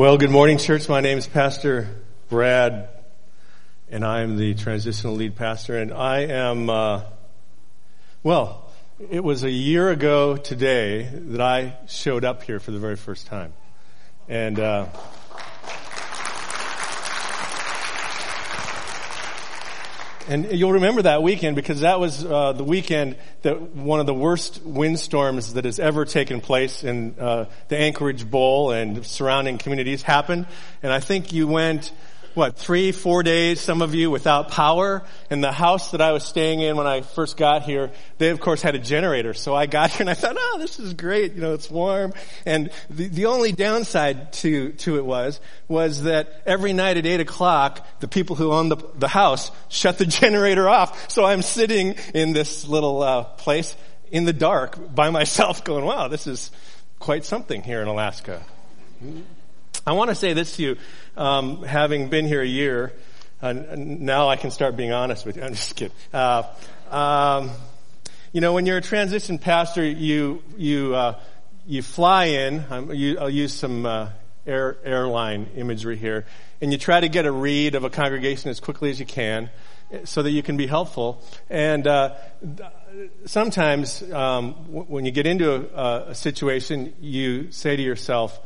Well, 0.00 0.16
good 0.16 0.30
morning, 0.30 0.56
church. 0.56 0.88
My 0.88 1.02
name 1.02 1.18
is 1.18 1.26
Pastor 1.26 1.86
Brad, 2.30 2.88
and 3.90 4.02
I 4.02 4.22
am 4.22 4.38
the 4.38 4.54
transitional 4.54 5.14
lead 5.14 5.36
pastor. 5.36 5.76
And 5.76 5.92
I 5.92 6.20
am, 6.20 6.70
uh, 6.70 7.02
well, 8.22 8.72
it 9.10 9.22
was 9.22 9.44
a 9.44 9.50
year 9.50 9.90
ago 9.90 10.38
today 10.38 11.02
that 11.12 11.42
I 11.42 11.74
showed 11.86 12.24
up 12.24 12.44
here 12.44 12.58
for 12.58 12.70
the 12.70 12.78
very 12.78 12.96
first 12.96 13.26
time. 13.26 13.52
And, 14.26 14.58
uh, 14.58 14.86
And 20.30 20.52
you'll 20.52 20.74
remember 20.74 21.02
that 21.02 21.24
weekend 21.24 21.56
because 21.56 21.80
that 21.80 21.98
was 21.98 22.24
uh, 22.24 22.52
the 22.52 22.62
weekend 22.62 23.16
that 23.42 23.60
one 23.74 23.98
of 23.98 24.06
the 24.06 24.14
worst 24.14 24.62
windstorms 24.62 25.54
that 25.54 25.64
has 25.64 25.80
ever 25.80 26.04
taken 26.04 26.40
place 26.40 26.84
in 26.84 27.16
uh, 27.18 27.46
the 27.66 27.76
Anchorage 27.76 28.30
Bowl 28.30 28.70
and 28.70 29.04
surrounding 29.04 29.58
communities 29.58 30.02
happened. 30.02 30.46
And 30.84 30.92
I 30.92 31.00
think 31.00 31.32
you 31.32 31.48
went 31.48 31.90
what, 32.34 32.56
three, 32.56 32.92
four 32.92 33.22
days, 33.22 33.60
some 33.60 33.82
of 33.82 33.94
you 33.94 34.10
without 34.10 34.50
power. 34.50 35.02
And 35.30 35.42
the 35.42 35.52
house 35.52 35.90
that 35.90 36.00
I 36.00 36.12
was 36.12 36.24
staying 36.24 36.60
in 36.60 36.76
when 36.76 36.86
I 36.86 37.00
first 37.00 37.36
got 37.36 37.62
here, 37.62 37.90
they 38.18 38.30
of 38.30 38.40
course 38.40 38.62
had 38.62 38.74
a 38.74 38.78
generator. 38.78 39.34
So 39.34 39.54
I 39.54 39.66
got 39.66 39.90
here 39.90 40.02
and 40.02 40.10
I 40.10 40.14
thought, 40.14 40.36
oh, 40.38 40.56
this 40.58 40.78
is 40.78 40.94
great. 40.94 41.34
You 41.34 41.40
know, 41.40 41.54
it's 41.54 41.70
warm. 41.70 42.12
And 42.46 42.70
the, 42.88 43.08
the 43.08 43.26
only 43.26 43.52
downside 43.52 44.32
to, 44.34 44.72
to 44.72 44.96
it 44.96 45.04
was, 45.04 45.40
was 45.68 46.04
that 46.04 46.42
every 46.46 46.72
night 46.72 46.96
at 46.96 47.06
eight 47.06 47.20
o'clock, 47.20 47.86
the 48.00 48.08
people 48.08 48.36
who 48.36 48.52
owned 48.52 48.70
the, 48.70 48.78
the 48.96 49.08
house 49.08 49.50
shut 49.68 49.98
the 49.98 50.06
generator 50.20 50.68
off. 50.68 51.10
So 51.10 51.24
I'm 51.24 51.42
sitting 51.42 51.96
in 52.14 52.32
this 52.32 52.66
little, 52.66 53.02
uh, 53.02 53.24
place 53.24 53.76
in 54.10 54.24
the 54.24 54.32
dark 54.32 54.94
by 54.94 55.10
myself 55.10 55.64
going, 55.64 55.84
wow, 55.84 56.08
this 56.08 56.26
is 56.26 56.50
quite 56.98 57.24
something 57.24 57.62
here 57.62 57.82
in 57.82 57.88
Alaska. 57.88 58.42
I 59.86 59.92
want 59.92 60.10
to 60.10 60.14
say 60.14 60.34
this 60.34 60.56
to 60.56 60.62
you, 60.62 60.76
um, 61.20 61.62
having 61.62 62.08
been 62.08 62.26
here 62.26 62.40
a 62.40 62.46
year, 62.46 62.94
uh, 63.42 63.52
now 63.52 64.28
I 64.28 64.36
can 64.36 64.50
start 64.50 64.74
being 64.74 64.92
honest 64.92 65.26
with 65.26 65.36
you. 65.36 65.42
I'm 65.44 65.52
just 65.52 65.76
kidding. 65.76 65.94
Uh, 66.12 66.44
um, 66.90 67.50
you 68.32 68.40
know, 68.40 68.54
when 68.54 68.64
you're 68.64 68.78
a 68.78 68.82
transition 68.82 69.38
pastor, 69.38 69.84
you 69.84 70.42
you 70.56 70.94
uh, 70.94 71.20
you 71.66 71.82
fly 71.82 72.24
in. 72.24 72.64
You, 72.92 73.18
I'll 73.18 73.28
use 73.28 73.52
some 73.52 73.84
uh, 73.84 74.10
air, 74.46 74.78
airline 74.82 75.48
imagery 75.56 75.98
here, 75.98 76.24
and 76.62 76.72
you 76.72 76.78
try 76.78 77.00
to 77.00 77.08
get 77.08 77.26
a 77.26 77.32
read 77.32 77.74
of 77.74 77.84
a 77.84 77.90
congregation 77.90 78.50
as 78.50 78.58
quickly 78.58 78.88
as 78.90 78.98
you 78.98 79.06
can, 79.06 79.50
so 80.04 80.22
that 80.22 80.30
you 80.30 80.42
can 80.42 80.56
be 80.56 80.66
helpful. 80.66 81.22
And 81.50 81.86
uh, 81.86 82.14
sometimes, 83.26 84.02
um, 84.10 84.54
w- 84.68 84.84
when 84.84 85.04
you 85.04 85.10
get 85.10 85.26
into 85.26 85.52
a, 85.52 86.10
a 86.10 86.14
situation, 86.14 86.94
you 87.00 87.52
say 87.52 87.76
to 87.76 87.82
yourself 87.82 88.40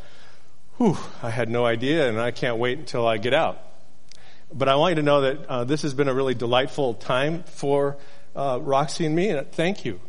whew, 0.77 0.97
I 1.23 1.31
had 1.31 1.49
no 1.49 1.65
idea 1.65 2.09
and 2.09 2.21
I 2.21 2.31
can't 2.31 2.59
wait 2.59 2.79
until 2.79 3.07
I 3.07 3.19
get 3.19 3.35
out. 3.35 3.59
But 4.53 4.69
I 4.69 4.77
want 4.77 4.93
you 4.93 4.97
to 4.97 5.03
know 5.03 5.21
that 5.23 5.47
uh, 5.47 5.65
this 5.65 5.83
has 5.83 5.95
been 5.95 6.09
a 6.09 6.15
really 6.15 6.35
delightful 6.35 6.95
time 6.95 7.43
for 7.45 7.97
uh, 8.37 8.59
Roxy 8.61 9.07
and 9.07 9.15
me, 9.15 9.29
and 9.29 9.51
thank 9.53 9.85
you 9.85 10.01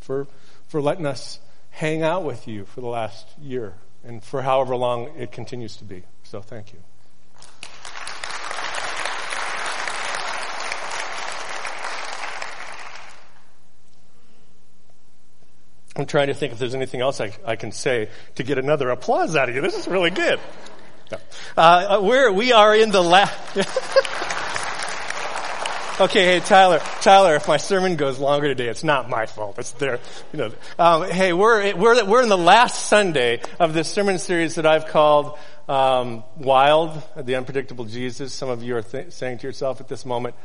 for 0.00 0.26
for 0.68 0.80
letting 0.82 1.06
us 1.06 1.40
hang 1.70 2.02
out 2.02 2.24
with 2.24 2.46
you 2.46 2.64
for 2.64 2.80
the 2.80 2.86
last 2.86 3.26
year 3.40 3.74
and 4.04 4.22
for 4.22 4.42
however 4.42 4.76
long 4.76 5.08
it 5.16 5.32
continues 5.32 5.76
to 5.76 5.84
be. 5.84 6.02
So 6.22 6.42
thank 6.42 6.72
you. 6.72 6.80
I'm 15.98 16.06
trying 16.06 16.28
to 16.28 16.34
think 16.34 16.52
if 16.52 16.60
there's 16.60 16.76
anything 16.76 17.00
else 17.00 17.20
I, 17.20 17.32
I 17.44 17.56
can 17.56 17.72
say 17.72 18.08
to 18.36 18.44
get 18.44 18.56
another 18.56 18.90
applause 18.90 19.34
out 19.34 19.48
of 19.48 19.56
you. 19.56 19.60
This 19.60 19.76
is 19.76 19.88
really 19.88 20.10
good. 20.10 20.38
Uh, 21.56 22.00
we're, 22.02 22.30
we 22.30 22.52
are 22.52 22.76
in 22.76 22.92
the 22.92 23.02
last. 23.02 23.56
okay, 26.00 26.24
hey 26.24 26.40
Tyler, 26.40 26.78
Tyler, 27.00 27.34
if 27.34 27.48
my 27.48 27.56
sermon 27.56 27.96
goes 27.96 28.20
longer 28.20 28.46
today, 28.46 28.68
it's 28.68 28.84
not 28.84 29.08
my 29.08 29.26
fault. 29.26 29.58
It's 29.58 29.72
there, 29.72 29.98
you 30.32 30.38
know. 30.38 30.52
Um, 30.78 31.10
hey, 31.10 31.32
we're 31.32 31.74
we're 31.74 32.04
we're 32.04 32.22
in 32.22 32.28
the 32.28 32.38
last 32.38 32.86
Sunday 32.86 33.40
of 33.58 33.74
this 33.74 33.88
sermon 33.88 34.18
series 34.18 34.54
that 34.56 34.66
I've 34.66 34.86
called 34.86 35.36
um, 35.68 36.22
"Wild: 36.36 37.02
The 37.16 37.34
Unpredictable 37.36 37.86
Jesus." 37.86 38.32
Some 38.32 38.50
of 38.50 38.62
you 38.62 38.76
are 38.76 38.82
th- 38.82 39.12
saying 39.12 39.38
to 39.38 39.46
yourself 39.46 39.80
at 39.80 39.88
this 39.88 40.06
moment, 40.06 40.36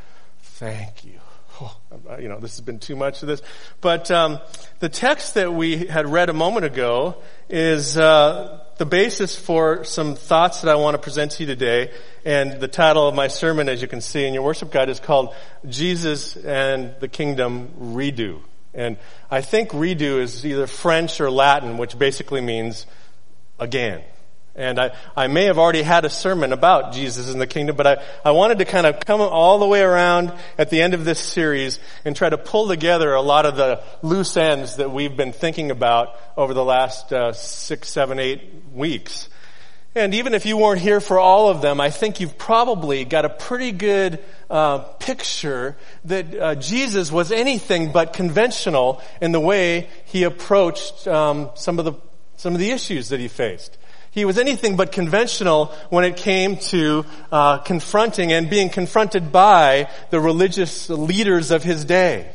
"Thank 0.42 1.06
you." 1.06 1.20
Oh, 1.62 1.78
you 2.20 2.28
know, 2.28 2.40
this 2.40 2.52
has 2.58 2.62
been 2.62 2.80
too 2.80 2.96
much 2.96 3.22
of 3.22 3.28
this. 3.28 3.42
But 3.82 4.10
um, 4.12 4.40
the 4.80 4.90
text 4.90 5.36
that 5.36 5.54
we 5.54 5.86
had 5.88 6.08
read 6.08 6.30
a 6.30 6.34
moment 6.34 6.66
ago 6.66 7.18
is 7.50 7.98
uh, 7.98 8.60
the 8.78 8.86
basis 8.86 9.36
for 9.36 9.84
some 9.84 10.16
thoughts 10.16 10.62
that 10.62 10.72
I 10.72 10.76
want 10.76 10.96
to 10.96 11.00
present 11.00 11.32
to 11.34 11.44
you 11.44 11.48
today. 11.48 11.92
And 12.26 12.60
the 12.60 12.68
title 12.68 13.08
of 13.08 13.16
my 13.16 13.28
sermon, 13.28 13.70
as 13.70 13.82
you 13.82 13.88
can 13.88 14.02
see 14.02 14.26
in 14.26 14.34
your 14.34 14.44
worship 14.44 14.72
guide, 14.72 14.90
is 14.90 15.00
called 15.00 15.34
Jesus 15.68 16.36
and 16.36 16.96
the 17.00 17.08
Kingdom 17.08 17.70
Redo. 17.80 18.42
And 18.74 18.98
I 19.30 19.42
think 19.42 19.70
redo 19.70 20.20
is 20.20 20.46
either 20.46 20.66
French 20.66 21.22
or 21.22 21.30
Latin, 21.30 21.78
which 21.78 21.98
basically 21.98 22.42
means 22.42 22.88
again. 23.60 24.02
And 24.56 24.80
I, 24.80 24.92
I 25.16 25.28
may 25.28 25.46
have 25.46 25.58
already 25.58 25.82
had 25.82 26.06
a 26.06 26.12
sermon 26.12 26.54
about 26.54 26.94
Jesus 26.94 27.32
and 27.32 27.42
the 27.42 27.48
kingdom, 27.48 27.76
but 27.76 27.88
I, 27.88 28.04
I 28.24 28.32
wanted 28.32 28.60
to 28.60 28.66
kind 28.66 28.86
of 28.86 29.00
come 29.00 29.20
all 29.20 29.58
the 29.58 29.68
way 29.68 29.82
around 29.82 30.32
at 30.60 30.70
the 30.70 30.82
end 30.82 30.94
of 30.94 31.06
this 31.06 31.20
series 31.20 31.80
and 32.06 32.16
try 32.16 32.30
to 32.30 32.38
pull 32.38 32.68
together 32.68 33.14
a 33.14 33.22
lot 33.22 33.48
of 33.48 33.56
the 33.56 33.82
loose 34.04 34.38
ends 34.38 34.76
that 34.76 34.92
we've 34.92 35.18
been 35.18 35.34
thinking 35.34 35.72
about 35.72 36.16
over 36.38 36.54
the 36.54 36.64
last 36.64 37.12
uh, 37.12 37.34
six, 37.34 37.90
seven, 37.90 38.20
eight 38.20 38.44
weeks. 38.72 39.28
And 39.96 40.14
even 40.16 40.34
if 40.34 40.46
you 40.46 40.58
weren't 40.58 40.82
here 40.82 41.00
for 41.00 41.20
all 41.20 41.50
of 41.50 41.62
them, 41.62 41.80
I 41.80 41.90
think 41.90 42.20
you've 42.20 42.38
probably 42.38 43.06
got 43.06 43.26
a 43.26 43.30
pretty 43.30 43.72
good 43.72 44.24
uh, 44.50 44.80
picture 44.80 45.78
that 46.06 46.36
uh, 46.36 46.56
Jesus 46.56 47.12
was 47.12 47.32
anything 47.32 47.92
but 47.92 48.14
conventional 48.14 49.02
in 49.20 49.32
the 49.32 49.40
way 49.40 49.90
he 50.06 50.24
approached 50.24 51.08
um, 51.08 51.50
some 51.56 51.80
of 51.80 51.86
the 51.86 51.94
some 52.36 52.54
of 52.54 52.60
the 52.60 52.72
issues 52.72 53.10
that 53.10 53.20
he 53.20 53.28
faced. 53.28 53.78
He 54.14 54.26
was 54.26 54.38
anything 54.38 54.76
but 54.76 54.92
conventional 54.92 55.74
when 55.90 56.04
it 56.06 56.18
came 56.18 56.58
to 56.58 57.04
uh, 57.32 57.58
confronting 57.58 58.32
and 58.32 58.48
being 58.48 58.70
confronted 58.70 59.32
by 59.32 59.90
the 60.12 60.20
religious 60.20 60.88
leaders 60.88 61.50
of 61.50 61.64
his 61.64 61.84
day. 61.84 62.32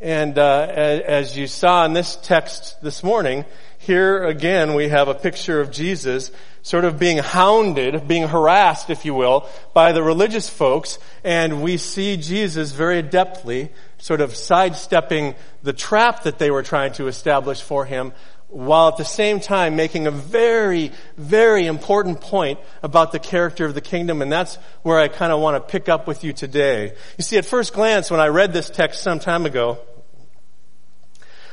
And 0.00 0.36
uh, 0.36 0.66
as 0.72 1.36
you 1.36 1.46
saw 1.46 1.84
in 1.84 1.92
this 1.92 2.16
text 2.16 2.82
this 2.82 3.04
morning, 3.04 3.44
here 3.78 4.24
again 4.24 4.74
we 4.74 4.88
have 4.88 5.06
a 5.06 5.14
picture 5.14 5.60
of 5.60 5.70
Jesus 5.70 6.32
sort 6.62 6.84
of 6.84 6.98
being 6.98 7.18
hounded, 7.18 8.08
being 8.08 8.26
harassed, 8.26 8.90
if 8.90 9.04
you 9.04 9.14
will, 9.14 9.48
by 9.72 9.92
the 9.92 10.02
religious 10.02 10.48
folks, 10.48 10.98
and 11.22 11.62
we 11.62 11.76
see 11.76 12.16
Jesus 12.16 12.72
very 12.72 13.00
adeptly 13.00 13.70
sort 13.98 14.20
of 14.20 14.34
sidestepping 14.34 15.36
the 15.62 15.72
trap 15.72 16.24
that 16.24 16.40
they 16.40 16.50
were 16.50 16.64
trying 16.64 16.92
to 16.94 17.06
establish 17.06 17.60
for 17.60 17.84
him 17.84 18.12
while 18.52 18.88
at 18.88 18.98
the 18.98 19.04
same 19.04 19.40
time 19.40 19.76
making 19.76 20.06
a 20.06 20.10
very, 20.10 20.92
very 21.16 21.66
important 21.66 22.20
point 22.20 22.60
about 22.82 23.10
the 23.10 23.18
character 23.18 23.64
of 23.64 23.74
the 23.74 23.80
kingdom, 23.80 24.20
and 24.20 24.30
that's 24.30 24.56
where 24.82 24.98
I 24.98 25.08
kind 25.08 25.32
of 25.32 25.40
want 25.40 25.56
to 25.56 25.72
pick 25.72 25.88
up 25.88 26.06
with 26.06 26.22
you 26.22 26.34
today. 26.34 26.94
You 27.16 27.24
see, 27.24 27.38
at 27.38 27.46
first 27.46 27.72
glance, 27.72 28.10
when 28.10 28.20
I 28.20 28.26
read 28.26 28.52
this 28.52 28.68
text 28.68 29.02
some 29.02 29.18
time 29.18 29.46
ago, 29.46 29.78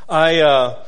I, 0.09 0.41
uh, 0.41 0.85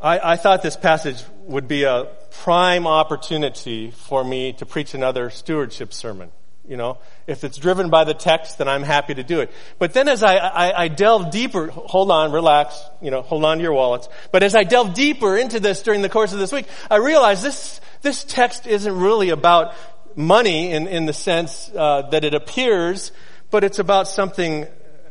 I, 0.00 0.32
I 0.32 0.36
thought 0.36 0.62
this 0.62 0.76
passage 0.76 1.24
would 1.46 1.66
be 1.66 1.84
a 1.84 2.08
prime 2.42 2.86
opportunity 2.86 3.92
for 3.92 4.22
me 4.22 4.52
to 4.54 4.66
preach 4.66 4.92
another 4.92 5.30
stewardship 5.30 5.94
sermon. 5.94 6.30
You 6.68 6.76
know, 6.76 6.98
if 7.26 7.44
it's 7.44 7.58
driven 7.58 7.90
by 7.90 8.04
the 8.04 8.14
text, 8.14 8.58
then 8.58 8.68
I'm 8.68 8.82
happy 8.82 9.14
to 9.14 9.22
do 9.22 9.40
it. 9.40 9.52
But 9.78 9.92
then 9.92 10.08
as 10.08 10.22
I, 10.22 10.36
I, 10.36 10.82
I, 10.84 10.88
delve 10.88 11.30
deeper, 11.30 11.68
hold 11.68 12.10
on, 12.10 12.32
relax, 12.32 12.82
you 13.00 13.10
know, 13.10 13.22
hold 13.22 13.44
on 13.44 13.58
to 13.58 13.62
your 13.62 13.72
wallets. 13.72 14.08
But 14.32 14.42
as 14.42 14.56
I 14.56 14.64
delve 14.64 14.94
deeper 14.94 15.36
into 15.36 15.60
this 15.60 15.82
during 15.82 16.02
the 16.02 16.08
course 16.08 16.32
of 16.32 16.40
this 16.40 16.50
week, 16.50 16.66
I 16.90 16.96
realize 16.96 17.42
this, 17.42 17.80
this 18.02 18.24
text 18.24 18.66
isn't 18.66 18.98
really 18.98 19.30
about 19.30 19.74
money 20.16 20.72
in, 20.72 20.88
in 20.88 21.06
the 21.06 21.12
sense 21.12 21.70
uh, 21.74 22.02
that 22.10 22.24
it 22.24 22.34
appears, 22.34 23.12
but 23.50 23.62
it's 23.62 23.78
about 23.78 24.08
something 24.08 24.66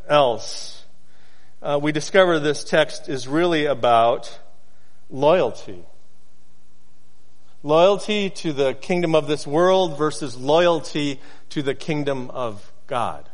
else. 0.09 0.83
Uh, 1.61 1.79
we 1.81 1.91
discover 1.91 2.39
this 2.39 2.63
text 2.63 3.07
is 3.07 3.27
really 3.27 3.65
about 3.65 4.37
loyalty. 5.09 5.85
Loyalty 7.65 8.29
to 8.29 8.53
the 8.53 8.75
kingdom 8.75 9.15
of 9.15 9.25
this 9.25 9.47
world 9.47 9.97
versus 9.97 10.37
loyalty 10.37 11.19
to 11.49 11.63
the 11.63 11.73
kingdom 11.73 12.29
of 12.29 12.71
God. 12.85 13.27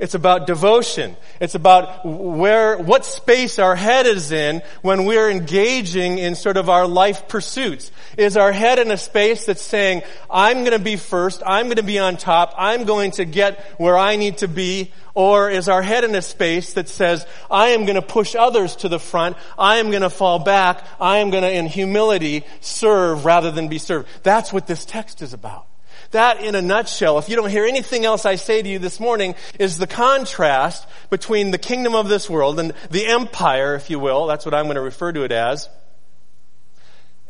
It's 0.00 0.14
about 0.14 0.46
devotion. 0.46 1.14
It's 1.40 1.54
about 1.54 2.06
where, 2.06 2.78
what 2.78 3.04
space 3.04 3.58
our 3.58 3.76
head 3.76 4.06
is 4.06 4.32
in 4.32 4.62
when 4.80 5.04
we're 5.04 5.30
engaging 5.30 6.16
in 6.16 6.34
sort 6.34 6.56
of 6.56 6.70
our 6.70 6.86
life 6.86 7.28
pursuits. 7.28 7.92
Is 8.16 8.38
our 8.38 8.50
head 8.50 8.78
in 8.78 8.90
a 8.90 8.96
space 8.96 9.44
that's 9.44 9.60
saying, 9.60 10.00
I'm 10.30 10.64
gonna 10.64 10.78
be 10.78 10.96
first, 10.96 11.42
I'm 11.44 11.68
gonna 11.68 11.82
be 11.82 11.98
on 11.98 12.16
top, 12.16 12.54
I'm 12.56 12.84
going 12.84 13.10
to 13.12 13.26
get 13.26 13.60
where 13.76 13.98
I 13.98 14.16
need 14.16 14.38
to 14.38 14.48
be, 14.48 14.90
or 15.14 15.50
is 15.50 15.68
our 15.68 15.82
head 15.82 16.04
in 16.04 16.14
a 16.14 16.22
space 16.22 16.72
that 16.72 16.88
says, 16.88 17.26
I 17.50 17.68
am 17.68 17.84
gonna 17.84 18.00
push 18.00 18.34
others 18.34 18.76
to 18.76 18.88
the 18.88 18.98
front, 18.98 19.36
I 19.58 19.76
am 19.76 19.90
gonna 19.90 20.08
fall 20.08 20.38
back, 20.38 20.82
I 20.98 21.18
am 21.18 21.28
gonna 21.28 21.48
in 21.48 21.66
humility 21.66 22.46
serve 22.60 23.26
rather 23.26 23.50
than 23.50 23.68
be 23.68 23.76
served. 23.76 24.08
That's 24.22 24.50
what 24.50 24.66
this 24.66 24.86
text 24.86 25.20
is 25.20 25.34
about. 25.34 25.69
That 26.10 26.42
in 26.42 26.54
a 26.56 26.62
nutshell, 26.62 27.18
if 27.18 27.28
you 27.28 27.36
don't 27.36 27.50
hear 27.50 27.64
anything 27.64 28.04
else 28.04 28.26
I 28.26 28.34
say 28.34 28.62
to 28.62 28.68
you 28.68 28.78
this 28.80 28.98
morning, 28.98 29.36
is 29.58 29.78
the 29.78 29.86
contrast 29.86 30.86
between 31.08 31.52
the 31.52 31.58
kingdom 31.58 31.94
of 31.94 32.08
this 32.08 32.28
world 32.28 32.58
and 32.58 32.72
the 32.90 33.06
empire, 33.06 33.76
if 33.76 33.90
you 33.90 34.00
will, 34.00 34.26
that's 34.26 34.44
what 34.44 34.52
I'm 34.52 34.64
going 34.64 34.74
to 34.74 34.80
refer 34.80 35.12
to 35.12 35.22
it 35.22 35.30
as, 35.30 35.68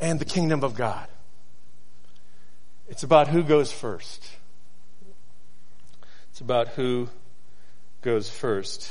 and 0.00 0.18
the 0.18 0.24
kingdom 0.24 0.64
of 0.64 0.74
God. 0.74 1.06
It's 2.88 3.02
about 3.02 3.28
who 3.28 3.42
goes 3.42 3.70
first. 3.70 4.24
It's 6.30 6.40
about 6.40 6.68
who 6.68 7.08
goes 8.00 8.30
first. 8.30 8.90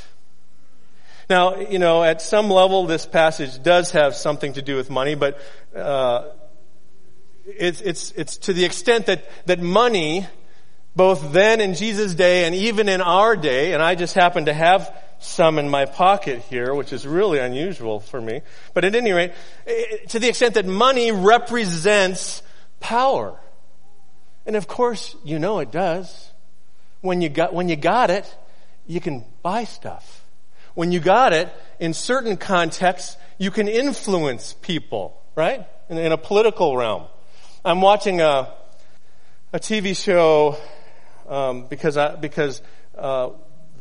Now, 1.30 1.58
you 1.58 1.80
know, 1.80 2.04
at 2.04 2.22
some 2.22 2.50
level, 2.50 2.86
this 2.86 3.06
passage 3.06 3.62
does 3.62 3.92
have 3.92 4.16
something 4.16 4.54
to 4.54 4.62
do 4.62 4.76
with 4.76 4.90
money, 4.90 5.16
but 5.16 5.40
uh, 5.76 6.30
it's, 7.58 7.82
it's, 7.82 8.12
it's 8.12 8.38
to 8.38 8.54
the 8.54 8.66
extent 8.66 9.08
that, 9.08 9.30
that 9.46 9.60
money, 9.60 10.28
both 10.96 11.32
then 11.32 11.62
in 11.62 11.74
Jesus' 11.76 12.14
day 12.14 12.46
and 12.46 12.56
even 12.56 12.90
in 12.90 13.02
our 13.02 13.36
day, 13.36 13.74
and 13.74 13.82
I 13.82 13.96
just 13.96 14.16
happen 14.16 14.46
to 14.46 14.54
have 14.54 14.94
some 15.20 15.60
in 15.60 15.70
my 15.70 15.86
pocket 15.86 16.42
here, 16.50 16.74
which 16.74 16.94
is 16.94 17.06
really 17.06 17.40
unusual 17.40 18.00
for 18.00 18.20
me. 18.20 18.42
But 18.74 18.86
at 18.86 18.96
any 18.96 19.12
rate, 19.12 19.34
to 20.10 20.20
the 20.20 20.30
extent 20.30 20.56
that 20.56 20.66
money 20.66 21.12
represents 21.12 22.42
power. 22.80 23.38
And 24.46 24.56
of 24.56 24.68
course, 24.68 25.16
you 25.24 25.38
know 25.38 25.60
it 25.60 25.72
does. 25.72 26.32
When 27.02 27.22
you 27.22 27.30
got, 27.30 27.54
when 27.54 27.70
you 27.70 27.76
got 27.76 28.10
it, 28.10 28.34
you 28.88 29.00
can 29.00 29.24
buy 29.44 29.66
stuff. 29.66 30.24
When 30.74 30.92
you 30.92 31.00
got 31.00 31.34
it, 31.34 31.50
in 31.80 31.94
certain 31.94 32.38
contexts, 32.38 33.18
you 33.38 33.52
can 33.52 33.68
influence 33.68 34.56
people, 34.62 35.22
right? 35.36 35.66
In, 35.90 35.98
in 35.98 36.12
a 36.12 36.18
political 36.18 36.76
realm. 36.76 37.04
I'm 37.64 37.82
watching 37.82 38.22
a, 38.22 38.48
a 39.52 39.60
TV 39.60 39.94
show 40.02 40.58
um, 41.28 41.66
because 41.68 41.98
I, 41.98 42.16
because 42.16 42.62
uh, 42.98 43.32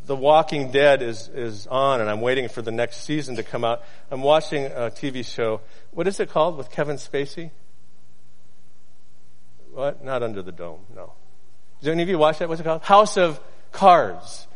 The 0.07 0.17
Walking 0.17 0.73
Dead 0.73 1.01
is 1.01 1.29
is 1.29 1.69
on, 1.69 2.01
and 2.01 2.11
I'm 2.11 2.21
waiting 2.21 2.49
for 2.49 2.61
the 2.61 2.73
next 2.73 3.05
season 3.05 3.37
to 3.37 3.45
come 3.45 3.65
out. 3.65 3.83
I'm 4.11 4.23
watching 4.23 4.65
a 4.67 4.91
TV 4.91 5.25
show. 5.25 5.61
What 5.93 6.09
is 6.09 6.19
it 6.19 6.29
called 6.29 6.57
with 6.57 6.73
Kevin 6.73 6.97
Spacey? 6.97 7.51
What? 9.73 10.05
Not 10.05 10.25
Under 10.25 10.43
the 10.43 10.51
Dome. 10.51 10.81
No. 10.97 11.13
Does 11.79 11.89
any 11.89 12.03
of 12.03 12.09
you 12.09 12.19
watch 12.19 12.41
that? 12.41 12.49
What's 12.49 12.61
it 12.61 12.65
called? 12.65 12.83
House 12.83 13.17
of 13.17 13.39
Cards. 13.71 14.48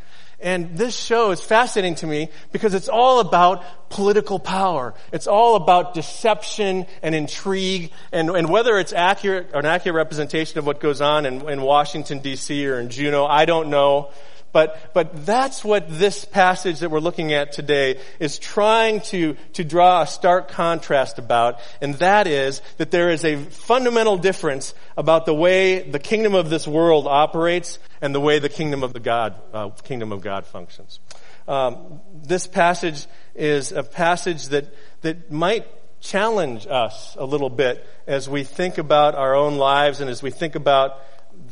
And 0.42 0.76
this 0.76 0.96
show 0.96 1.30
is 1.30 1.40
fascinating 1.40 1.94
to 1.96 2.06
me 2.06 2.28
because 2.50 2.74
it's 2.74 2.88
all 2.88 3.20
about 3.20 3.62
political 3.90 4.40
power. 4.40 4.92
It's 5.12 5.28
all 5.28 5.54
about 5.54 5.94
deception 5.94 6.86
and 7.00 7.14
intrigue 7.14 7.92
and, 8.10 8.28
and 8.30 8.50
whether 8.50 8.76
it's 8.78 8.92
accurate, 8.92 9.50
an 9.54 9.66
accurate 9.66 9.94
representation 9.94 10.58
of 10.58 10.66
what 10.66 10.80
goes 10.80 11.00
on 11.00 11.26
in, 11.26 11.48
in 11.48 11.62
Washington 11.62 12.20
DC 12.20 12.66
or 12.66 12.80
in 12.80 12.88
Juneau, 12.88 13.24
I 13.24 13.44
don't 13.44 13.70
know. 13.70 14.10
But, 14.52 14.93
but 14.93 15.25
that's 15.25 15.64
what 15.64 15.87
this 15.88 16.25
passage 16.25 16.81
that 16.81 16.90
we're 16.90 17.00
looking 17.00 17.32
at 17.32 17.52
today 17.52 17.99
is 18.20 18.38
trying 18.38 19.00
to, 19.02 19.34
to 19.54 19.64
draw 19.64 20.02
a 20.02 20.06
stark 20.06 20.49
contrast 20.49 21.19
about, 21.19 21.58
and 21.81 21.94
that 21.94 22.26
is 22.26 22.60
that 22.76 22.90
there 22.90 23.08
is 23.08 23.25
a 23.25 23.37
fundamental 23.37 24.19
difference 24.19 24.75
about 24.96 25.25
the 25.25 25.34
way 25.34 25.88
the 25.88 25.99
kingdom 25.99 26.34
of 26.34 26.50
this 26.50 26.69
world 26.69 27.06
operates 27.06 27.78
and 28.02 28.14
the 28.14 28.20
way 28.20 28.38
the 28.38 28.50
kingdom 28.50 28.82
of 28.82 28.93
the 28.93 29.00
God, 29.00 29.34
uh, 29.54 29.70
kingdom 29.70 30.12
of 30.12 30.20
God 30.20 30.46
functions. 30.46 31.00
Um, 31.48 32.00
this 32.14 32.46
passage 32.46 33.06
is 33.34 33.72
a 33.72 33.82
passage 33.82 34.46
that, 34.48 34.66
that 35.00 35.32
might 35.32 35.66
challenge 36.00 36.66
us 36.66 37.16
a 37.19 37.25
little 37.25 37.48
bit 37.48 37.87
as 38.06 38.28
we 38.28 38.44
think 38.44 38.76
about 38.76 39.14
our 39.14 39.34
own 39.34 39.56
lives 39.56 40.00
and 40.00 40.10
as 40.10 40.22
we 40.22 40.31
think 40.31 40.55
about 40.55 41.00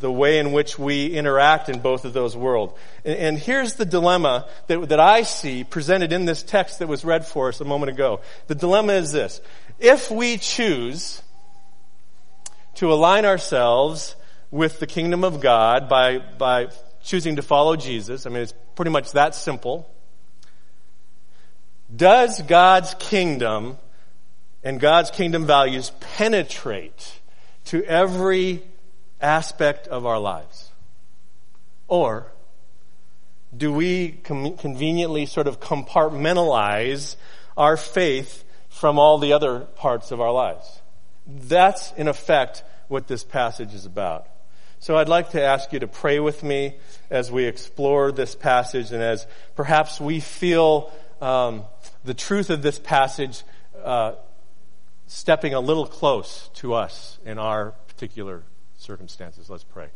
the 0.00 0.10
way 0.10 0.38
in 0.38 0.52
which 0.52 0.78
we 0.78 1.06
interact 1.06 1.68
in 1.68 1.80
both 1.80 2.04
of 2.04 2.12
those 2.12 2.36
worlds. 2.36 2.74
And, 3.04 3.18
and 3.18 3.38
here's 3.38 3.74
the 3.74 3.84
dilemma 3.84 4.48
that, 4.66 4.88
that 4.88 5.00
I 5.00 5.22
see 5.22 5.64
presented 5.64 6.12
in 6.12 6.24
this 6.24 6.42
text 6.42 6.78
that 6.78 6.88
was 6.88 7.04
read 7.04 7.26
for 7.26 7.48
us 7.48 7.60
a 7.60 7.64
moment 7.64 7.90
ago. 7.90 8.20
The 8.48 8.54
dilemma 8.54 8.94
is 8.94 9.12
this. 9.12 9.40
If 9.78 10.10
we 10.10 10.38
choose 10.38 11.22
to 12.76 12.92
align 12.92 13.24
ourselves 13.24 14.16
with 14.50 14.80
the 14.80 14.86
kingdom 14.86 15.22
of 15.22 15.40
God 15.40 15.88
by, 15.88 16.18
by 16.18 16.68
choosing 17.02 17.36
to 17.36 17.42
follow 17.42 17.76
Jesus, 17.76 18.26
I 18.26 18.30
mean, 18.30 18.42
it's 18.42 18.54
pretty 18.74 18.90
much 18.90 19.12
that 19.12 19.34
simple. 19.34 19.88
Does 21.94 22.40
God's 22.42 22.94
kingdom 22.94 23.78
and 24.62 24.78
God's 24.78 25.10
kingdom 25.10 25.46
values 25.46 25.92
penetrate 26.00 27.20
to 27.66 27.84
every 27.84 28.62
aspect 29.20 29.88
of 29.88 30.06
our 30.06 30.18
lives? 30.18 30.70
Or 31.88 32.32
do 33.56 33.72
we 33.72 34.12
com- 34.24 34.56
conveniently 34.56 35.26
sort 35.26 35.46
of 35.46 35.60
compartmentalize 35.60 37.16
our 37.56 37.76
faith 37.76 38.44
from 38.68 38.98
all 38.98 39.18
the 39.18 39.32
other 39.32 39.60
parts 39.60 40.12
of 40.12 40.20
our 40.20 40.32
lives? 40.32 40.80
That's, 41.26 41.92
in 41.92 42.08
effect, 42.08 42.62
what 42.88 43.06
this 43.06 43.24
passage 43.24 43.74
is 43.74 43.86
about. 43.86 44.26
So 44.78 44.96
I'd 44.96 45.08
like 45.08 45.30
to 45.30 45.42
ask 45.42 45.72
you 45.72 45.80
to 45.80 45.86
pray 45.86 46.20
with 46.20 46.42
me 46.42 46.76
as 47.10 47.30
we 47.30 47.44
explore 47.44 48.12
this 48.12 48.34
passage 48.34 48.92
and 48.92 49.02
as 49.02 49.26
perhaps 49.54 50.00
we 50.00 50.20
feel 50.20 50.90
um, 51.20 51.64
the 52.04 52.14
truth 52.14 52.48
of 52.48 52.62
this 52.62 52.78
passage 52.78 53.42
uh, 53.84 54.12
stepping 55.06 55.52
a 55.52 55.60
little 55.60 55.86
close 55.86 56.48
to 56.54 56.72
us 56.72 57.18
in 57.26 57.38
our 57.38 57.72
particular 57.88 58.42
circumstances. 58.80 59.50
Let's 59.50 59.64
pray. 59.64 59.88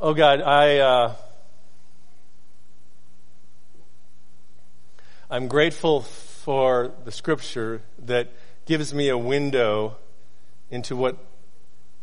Oh 0.00 0.14
God, 0.14 0.40
I, 0.42 0.78
uh, 0.78 1.14
I'm 5.30 5.48
grateful 5.48 6.02
for 6.02 6.92
the 7.04 7.10
scripture 7.10 7.82
that 8.04 8.30
gives 8.66 8.94
me 8.94 9.08
a 9.08 9.18
window 9.18 9.96
into 10.70 10.94
what 10.94 11.16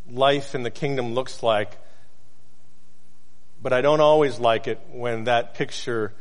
life 0.10 0.56
in 0.56 0.63
the 0.63 0.72
kingdom 0.72 1.13
looks 1.13 1.42
like. 1.42 1.77
But 3.62 3.74
I 3.74 3.82
don't 3.82 4.01
always 4.01 4.39
like 4.39 4.68
it 4.68 4.80
when 4.92 5.25
that 5.25 5.53
picture 5.53 6.13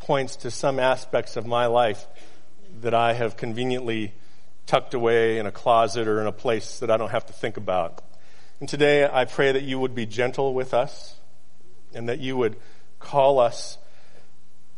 points 0.00 0.36
to 0.36 0.50
some 0.50 0.80
aspects 0.80 1.36
of 1.36 1.46
my 1.46 1.66
life 1.66 2.04
that 2.80 2.94
I 2.94 3.12
have 3.12 3.36
conveniently 3.36 4.12
tucked 4.66 4.94
away 4.94 5.38
in 5.38 5.46
a 5.46 5.52
closet 5.52 6.08
or 6.08 6.20
in 6.20 6.26
a 6.26 6.32
place 6.32 6.78
that 6.80 6.90
I 6.90 6.96
don't 6.96 7.10
have 7.10 7.26
to 7.26 7.32
think 7.32 7.56
about. 7.56 8.02
And 8.60 8.68
today 8.68 9.08
I 9.10 9.24
pray 9.24 9.52
that 9.52 9.62
you 9.62 9.78
would 9.78 9.94
be 9.94 10.06
gentle 10.06 10.54
with 10.54 10.72
us 10.72 11.16
and 11.94 12.08
that 12.08 12.20
you 12.20 12.36
would 12.36 12.56
call 12.98 13.38
us 13.38 13.78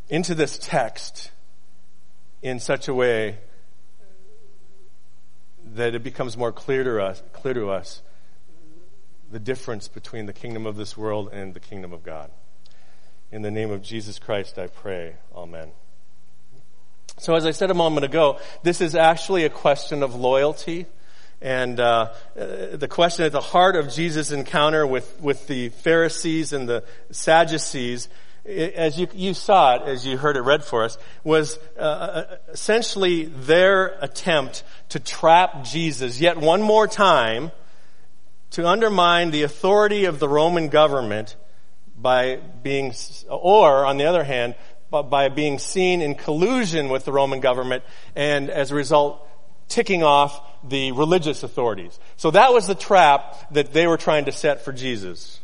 into 0.09 0.35
this 0.35 0.59
text 0.59 1.31
in 2.43 2.61
such 2.61 2.88
a 2.88 2.95
way 2.95 3.38
that 5.75 5.95
it 5.95 6.03
becomes 6.03 6.37
more 6.37 6.53
clear 6.53 6.85
to 6.85 7.03
us, 7.03 7.23
clear 7.33 7.55
to 7.55 7.71
us 7.71 8.03
the 9.31 9.38
difference 9.38 9.88
between 9.88 10.26
the 10.26 10.33
kingdom 10.33 10.67
of 10.67 10.76
this 10.76 10.97
world 10.97 11.31
and 11.33 11.55
the 11.55 11.61
kingdom 11.61 11.93
of 11.93 12.05
God. 12.05 12.31
In 13.33 13.43
the 13.43 13.50
name 13.50 13.71
of 13.71 13.83
Jesus 13.83 14.19
Christ, 14.19 14.59
I 14.59 14.69
pray. 14.69 15.17
Amen. 15.35 15.73
So, 17.18 17.35
as 17.37 17.47
I 17.47 17.52
said 17.52 17.71
a 17.71 17.75
moment 17.75 18.04
ago, 18.04 18.40
this 18.62 18.80
is 18.80 18.94
actually 18.94 19.44
a 19.44 19.50
question 19.50 20.02
of 20.02 20.14
loyalty. 20.14 20.87
And 21.40 21.78
uh, 21.78 22.12
the 22.35 22.88
question 22.90 23.25
at 23.25 23.33
the 23.33 23.40
heart 23.40 23.76
of 23.76 23.92
Jesus' 23.92 24.33
encounter 24.33 24.87
with, 24.87 25.21
with 25.21 25.47
the 25.47 25.68
Pharisees 25.68 26.52
and 26.52 26.68
the 26.68 26.85
Sadducees, 27.11 28.09
as 28.47 28.99
you, 28.99 29.09
you 29.14 29.35
saw 29.35 29.76
it, 29.76 29.83
as 29.83 30.06
you 30.06 30.16
heard 30.16 30.37
it 30.37 30.42
read 30.42 30.64
for 30.64 30.85
us, 30.85 30.99
was 31.23 31.59
uh, 31.78 32.25
essentially 32.49 33.25
their 33.25 33.97
attempt 34.00 34.64
to 34.90 34.99
trap 34.99 35.64
Jesus 35.64 36.21
yet 36.21 36.38
one 36.38 36.62
more 36.62 36.88
time 36.88 37.52
to 38.50 38.66
undermine 38.66 39.30
the 39.30 39.42
authority 39.42 40.04
of 40.04 40.18
the 40.18 40.28
Roman 40.28 40.68
government 40.68 41.37
by 41.97 42.37
being, 42.62 42.94
or 43.28 43.85
on 43.85 43.97
the 43.97 44.04
other 44.04 44.25
hand, 44.25 44.54
by 44.91 45.29
being 45.29 45.59
seen 45.59 46.00
in 46.00 46.14
collusion 46.14 46.88
with 46.88 47.05
the 47.05 47.12
Roman 47.12 47.41
government 47.41 47.83
and 48.14 48.49
as 48.50 48.71
a 48.71 48.75
result 48.75 49.26
ticking 49.69 50.03
off 50.03 50.41
the 50.69 50.93
religious 50.93 51.43
authorities. 51.43 51.99
So 52.17 52.31
that 52.31 52.53
was 52.53 52.67
the 52.67 52.75
trap 52.75 53.53
that 53.53 53.73
they 53.73 53.87
were 53.87 53.97
trying 53.97 54.26
to 54.26 54.33
set 54.33 54.64
for 54.64 54.73
Jesus. 54.73 55.41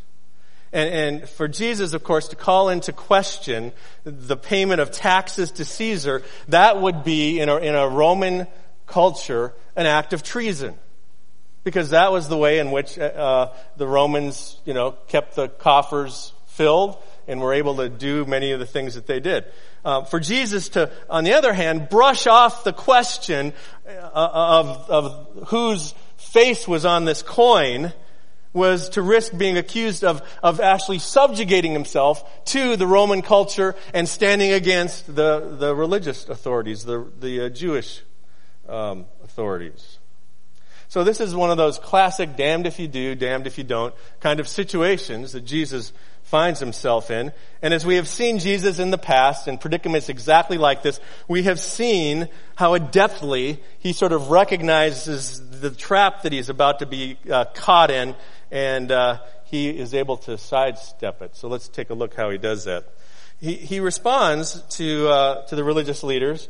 And, 0.72 0.94
and, 0.94 1.28
for 1.28 1.48
Jesus, 1.48 1.94
of 1.94 2.04
course, 2.04 2.28
to 2.28 2.36
call 2.36 2.68
into 2.68 2.92
question 2.92 3.72
the 4.04 4.36
payment 4.36 4.80
of 4.80 4.92
taxes 4.92 5.50
to 5.52 5.64
Caesar, 5.64 6.22
that 6.48 6.80
would 6.80 7.02
be, 7.02 7.40
in 7.40 7.48
a, 7.48 7.56
in 7.56 7.74
a 7.74 7.88
Roman 7.88 8.46
culture, 8.86 9.52
an 9.74 9.86
act 9.86 10.12
of 10.12 10.22
treason. 10.22 10.76
Because 11.64 11.90
that 11.90 12.12
was 12.12 12.28
the 12.28 12.36
way 12.36 12.60
in 12.60 12.70
which 12.70 12.98
uh, 12.98 13.48
the 13.76 13.86
Romans, 13.86 14.58
you 14.64 14.72
know, 14.72 14.92
kept 15.08 15.34
the 15.34 15.48
coffers 15.48 16.32
filled 16.46 16.96
and 17.30 17.40
were 17.40 17.54
able 17.54 17.76
to 17.76 17.88
do 17.88 18.24
many 18.24 18.52
of 18.52 18.58
the 18.58 18.66
things 18.66 18.94
that 18.94 19.06
they 19.06 19.20
did. 19.20 19.44
Uh, 19.84 20.04
for 20.04 20.20
Jesus 20.20 20.68
to, 20.70 20.90
on 21.08 21.24
the 21.24 21.32
other 21.32 21.52
hand, 21.52 21.88
brush 21.88 22.26
off 22.26 22.64
the 22.64 22.72
question 22.72 23.52
uh, 23.86 24.10
of, 24.12 24.90
of 24.90 25.48
whose 25.48 25.94
face 26.16 26.68
was 26.68 26.84
on 26.84 27.04
this 27.04 27.22
coin 27.22 27.92
was 28.52 28.88
to 28.90 29.02
risk 29.02 29.36
being 29.36 29.56
accused 29.56 30.02
of, 30.02 30.22
of 30.42 30.60
actually 30.60 30.98
subjugating 30.98 31.72
himself 31.72 32.44
to 32.44 32.76
the 32.76 32.86
Roman 32.86 33.22
culture 33.22 33.76
and 33.94 34.08
standing 34.08 34.52
against 34.52 35.06
the, 35.06 35.56
the 35.58 35.74
religious 35.74 36.28
authorities, 36.28 36.84
the, 36.84 37.06
the 37.20 37.46
uh, 37.46 37.48
Jewish 37.48 38.02
um, 38.68 39.06
authorities. 39.22 39.98
So 40.88 41.04
this 41.04 41.20
is 41.20 41.36
one 41.36 41.52
of 41.52 41.56
those 41.56 41.78
classic 41.78 42.36
damned 42.36 42.66
if 42.66 42.80
you 42.80 42.88
do, 42.88 43.14
damned 43.14 43.46
if 43.46 43.58
you 43.58 43.62
don't 43.64 43.94
kind 44.18 44.40
of 44.40 44.48
situations 44.48 45.32
that 45.32 45.42
Jesus 45.42 45.92
finds 46.30 46.60
himself 46.60 47.10
in. 47.10 47.32
And 47.60 47.74
as 47.74 47.84
we 47.84 47.96
have 47.96 48.06
seen 48.06 48.38
Jesus 48.38 48.78
in 48.78 48.92
the 48.92 48.98
past 48.98 49.48
in 49.48 49.58
predicaments 49.58 50.08
exactly 50.08 50.58
like 50.58 50.82
this, 50.82 51.00
we 51.26 51.42
have 51.42 51.58
seen 51.58 52.28
how 52.54 52.78
adeptly 52.78 53.58
he 53.80 53.92
sort 53.92 54.12
of 54.12 54.30
recognizes 54.30 55.60
the 55.60 55.70
trap 55.70 56.22
that 56.22 56.32
he's 56.32 56.48
about 56.48 56.78
to 56.78 56.86
be 56.86 57.18
uh, 57.28 57.46
caught 57.54 57.90
in, 57.90 58.14
and 58.52 58.92
uh, 58.92 59.18
he 59.46 59.68
is 59.68 59.92
able 59.92 60.18
to 60.18 60.38
sidestep 60.38 61.20
it. 61.20 61.34
So 61.34 61.48
let's 61.48 61.68
take 61.68 61.90
a 61.90 61.94
look 61.94 62.14
how 62.14 62.30
he 62.30 62.38
does 62.38 62.64
that. 62.64 62.84
He, 63.40 63.54
he 63.54 63.80
responds 63.80 64.62
to, 64.76 65.08
uh, 65.08 65.46
to 65.46 65.56
the 65.56 65.64
religious 65.64 66.04
leaders 66.04 66.48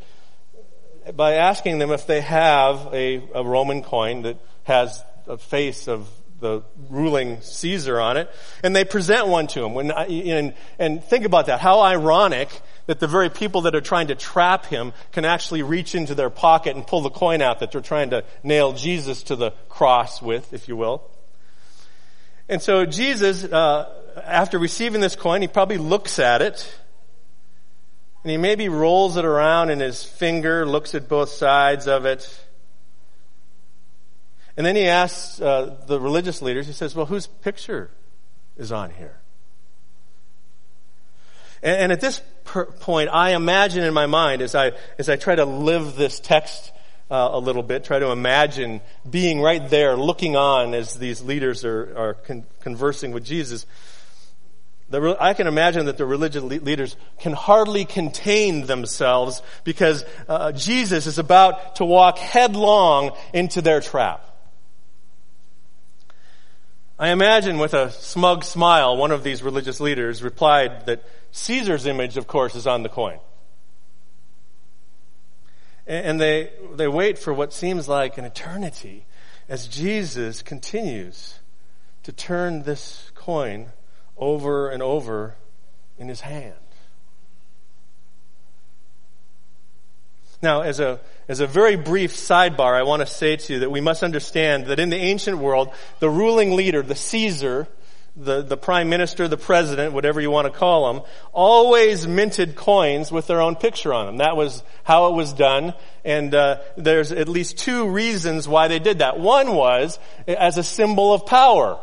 by 1.17 1.35
asking 1.35 1.79
them 1.79 1.91
if 1.91 2.07
they 2.07 2.21
have 2.21 2.93
a, 2.93 3.23
a 3.35 3.43
Roman 3.43 3.83
coin 3.83 4.23
that 4.23 4.37
has 4.65 5.03
a 5.27 5.39
face 5.39 5.89
of 5.89 6.07
the 6.41 6.63
ruling 6.89 7.41
Caesar 7.43 8.01
on 8.01 8.17
it, 8.17 8.31
and 8.63 8.75
they 8.75 8.85
present 8.85 9.29
one 9.29 9.47
to 9.49 9.65
him. 9.65 9.75
When, 9.75 9.91
and, 9.91 10.55
and 10.79 11.05
think 11.05 11.25
about 11.25 11.47
that. 11.47 11.61
How 11.61 11.81
ironic 11.81 12.49
that 12.87 12.99
the 12.99 13.07
very 13.07 13.31
people 13.31 13.63
that 13.63 13.75
are 13.75 13.81
trying 13.81 14.09
to 14.09 14.15
trap 14.15 14.67
him 14.67 14.93
can 15.13 15.25
actually 15.25 15.63
reach 15.63 15.95
into 15.95 16.15
their 16.15 16.31
pocket 16.31 16.75
and 16.75 16.87
pull 16.87 17.03
the 17.03 17.11
coin 17.11 17.41
out 17.41 17.61
that 17.61 17.71
they're 17.73 17.81
trying 17.81 18.11
to 18.11 18.25
nail 18.43 18.73
Jesus 18.73 19.23
to 19.25 19.37
the 19.37 19.53
cross 19.69 20.21
with, 20.21 20.53
if 20.53 20.67
you 20.67 20.77
will. 20.77 21.09
And 22.49 22.61
so 22.61 22.85
Jesus, 22.85 23.45
uh, 23.45 23.95
after 24.25 24.59
receiving 24.59 25.01
this 25.01 25.15
coin, 25.15 25.41
he 25.41 25.49
probably 25.49 25.79
looks 25.79 26.19
at 26.19 26.43
it, 26.43 26.79
and 28.25 28.31
he 28.31 28.37
maybe 28.37 28.69
rolls 28.69 29.17
it 29.17 29.25
around 29.25 29.71
in 29.71 29.79
his 29.79 30.03
finger, 30.03 30.67
looks 30.67 30.95
at 30.95 31.09
both 31.09 31.29
sides 31.29 31.87
of 31.87 32.07
it, 32.07 32.29
and 34.61 34.67
then 34.67 34.77
he 34.77 34.89
asks 34.89 35.41
uh, 35.41 35.75
the 35.87 35.99
religious 35.99 36.43
leaders, 36.43 36.67
he 36.67 36.75
says, 36.75 36.95
Well, 36.95 37.07
whose 37.07 37.27
picture 37.27 37.91
is 38.59 38.71
on 38.71 38.91
here? 38.91 39.19
And, 41.63 41.77
and 41.77 41.93
at 41.93 42.03
this 42.03 42.21
per- 42.45 42.67
point, 42.67 43.09
I 43.11 43.31
imagine 43.31 43.85
in 43.85 43.95
my 43.95 44.05
mind, 44.05 44.43
as 44.43 44.55
I, 44.55 44.73
as 44.99 45.09
I 45.09 45.17
try 45.17 45.35
to 45.35 45.47
live 45.47 45.97
this 45.97 46.21
text 46.21 46.73
uh, 47.11 47.31
a 47.33 47.39
little 47.39 47.63
bit, 47.63 47.85
try 47.85 48.01
to 48.01 48.11
imagine 48.11 48.83
being 49.09 49.41
right 49.41 49.67
there, 49.71 49.97
looking 49.97 50.37
on 50.37 50.75
as 50.75 50.93
these 50.93 51.23
leaders 51.23 51.65
are, 51.65 51.97
are 51.97 52.15
con- 52.15 52.45
conversing 52.61 53.13
with 53.13 53.25
Jesus. 53.25 53.65
I 54.93 55.33
can 55.33 55.47
imagine 55.47 55.87
that 55.87 55.97
the 55.97 56.05
religious 56.05 56.43
leaders 56.43 56.97
can 57.19 57.33
hardly 57.33 57.87
contain 57.87 58.67
themselves 58.67 59.41
because 59.65 60.05
uh, 60.29 60.53
Jesus 60.53 61.07
is 61.07 61.19
about 61.19 61.77
to 61.77 61.87
walk 61.87 62.19
headlong 62.19 63.17
into 63.33 63.63
their 63.63 63.81
trap. 63.81 64.27
I 67.01 67.13
imagine 67.13 67.57
with 67.57 67.73
a 67.73 67.91
smug 67.93 68.45
smile, 68.45 68.95
one 68.95 69.11
of 69.11 69.25
these 69.25 69.43
religious 69.43 69.81
leaders 69.81 70.23
replied 70.23 70.85
that 70.85 71.03
Caesar's 71.33 71.87
image, 71.87 72.19
of 72.19 72.27
course, 72.27 72.55
is 72.55 72.67
on 72.67 72.83
the 72.83 72.91
coin. 72.91 73.19
And 75.87 76.21
they, 76.21 76.51
they 76.75 76.89
wait 76.89 77.19
for 77.19 77.33
what 77.33 77.55
seems 77.55 77.89
like 77.89 78.19
an 78.19 78.27
eternity 78.27 79.07
as 79.49 79.67
Jesus 79.67 80.43
continues 80.43 81.39
to 82.03 82.13
turn 82.13 82.65
this 82.65 83.11
coin 83.15 83.69
over 84.19 84.69
and 84.69 84.83
over 84.83 85.37
in 85.97 86.09
his 86.09 86.21
hand. 86.21 86.53
Now, 90.43 90.63
as 90.63 90.81
a, 90.81 91.01
as 91.29 91.41
a 91.41 91.47
very 91.47 91.77
brief 91.77 92.15
sidebar, 92.15 92.75
I 92.75 92.83
want 92.83 93.01
to 93.01 93.07
say 93.07 93.37
to 93.37 93.53
you 93.53 93.59
that 93.61 93.71
we 93.71 93.81
must 93.81 94.03
understand 94.03 94.67
that 94.67 94.81
in 94.81 94.89
the 94.89 94.97
ancient 94.97 95.39
world, 95.39 95.71
the 95.99 96.09
ruling 96.09 96.57
leader, 96.57 96.83
the 96.83 96.95
Caesar, 96.95 97.69
the, 98.17 98.43
the 98.43 98.57
prime 98.57 98.89
minister, 98.89 99.29
the 99.29 99.37
president, 99.37 99.93
whatever 99.93 100.21
you 100.21 100.31
want 100.31 100.53
to 100.53 100.59
call 100.59 100.93
them, 100.93 101.03
always 101.33 102.07
minted 102.07 102.57
coins 102.57 103.13
with 103.13 103.27
their 103.27 103.41
own 103.41 103.55
picture 103.55 103.93
on 103.93 104.07
them. 104.07 104.17
That 104.17 104.37
was 104.37 104.63
how 104.83 105.13
it 105.13 105.15
was 105.15 105.33
done. 105.33 105.75
And 106.05 106.35
uh, 106.35 106.61
there's 106.77 107.13
at 107.13 107.29
least 107.29 107.59
two 107.59 107.89
reasons 107.89 108.49
why 108.49 108.69
they 108.69 108.79
did 108.79 108.99
that. 109.01 109.21
One 109.21 109.55
was 109.55 109.99
as 110.27 110.59
a 110.59 110.63
symbol 110.63 111.13
of 111.13 111.27
power. 111.27 111.79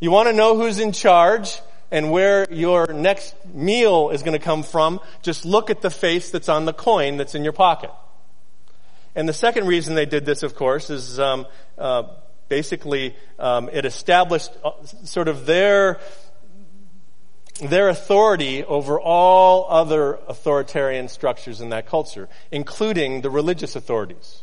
You 0.00 0.10
want 0.10 0.28
to 0.28 0.34
know 0.34 0.56
who's 0.56 0.78
in 0.78 0.92
charge? 0.92 1.60
And 1.90 2.10
where 2.10 2.46
your 2.52 2.86
next 2.92 3.34
meal 3.46 4.10
is 4.10 4.22
going 4.22 4.38
to 4.38 4.44
come 4.44 4.62
from, 4.62 5.00
just 5.22 5.44
look 5.44 5.70
at 5.70 5.80
the 5.80 5.90
face 5.90 6.30
that's 6.30 6.48
on 6.48 6.64
the 6.64 6.72
coin 6.72 7.16
that's 7.16 7.34
in 7.34 7.44
your 7.44 7.52
pocket. 7.52 7.90
And 9.14 9.28
the 9.28 9.32
second 9.32 9.66
reason 9.66 9.94
they 9.94 10.06
did 10.06 10.24
this, 10.24 10.42
of 10.42 10.54
course, 10.56 10.90
is 10.90 11.20
um, 11.20 11.46
uh, 11.78 12.04
basically 12.48 13.16
um, 13.38 13.70
it 13.72 13.84
established 13.84 14.50
uh, 14.64 14.72
sort 15.04 15.28
of 15.28 15.46
their 15.46 16.00
their 17.62 17.88
authority 17.88 18.64
over 18.64 19.00
all 19.00 19.66
other 19.70 20.14
authoritarian 20.26 21.06
structures 21.06 21.60
in 21.60 21.68
that 21.68 21.86
culture, 21.86 22.28
including 22.50 23.20
the 23.20 23.30
religious 23.30 23.76
authorities. 23.76 24.42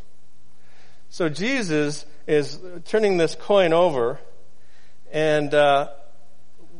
So 1.09 1.27
Jesus 1.27 2.05
is 2.25 2.57
turning 2.85 3.17
this 3.17 3.35
coin 3.35 3.73
over, 3.73 4.19
and 5.11 5.53
uh, 5.53 5.89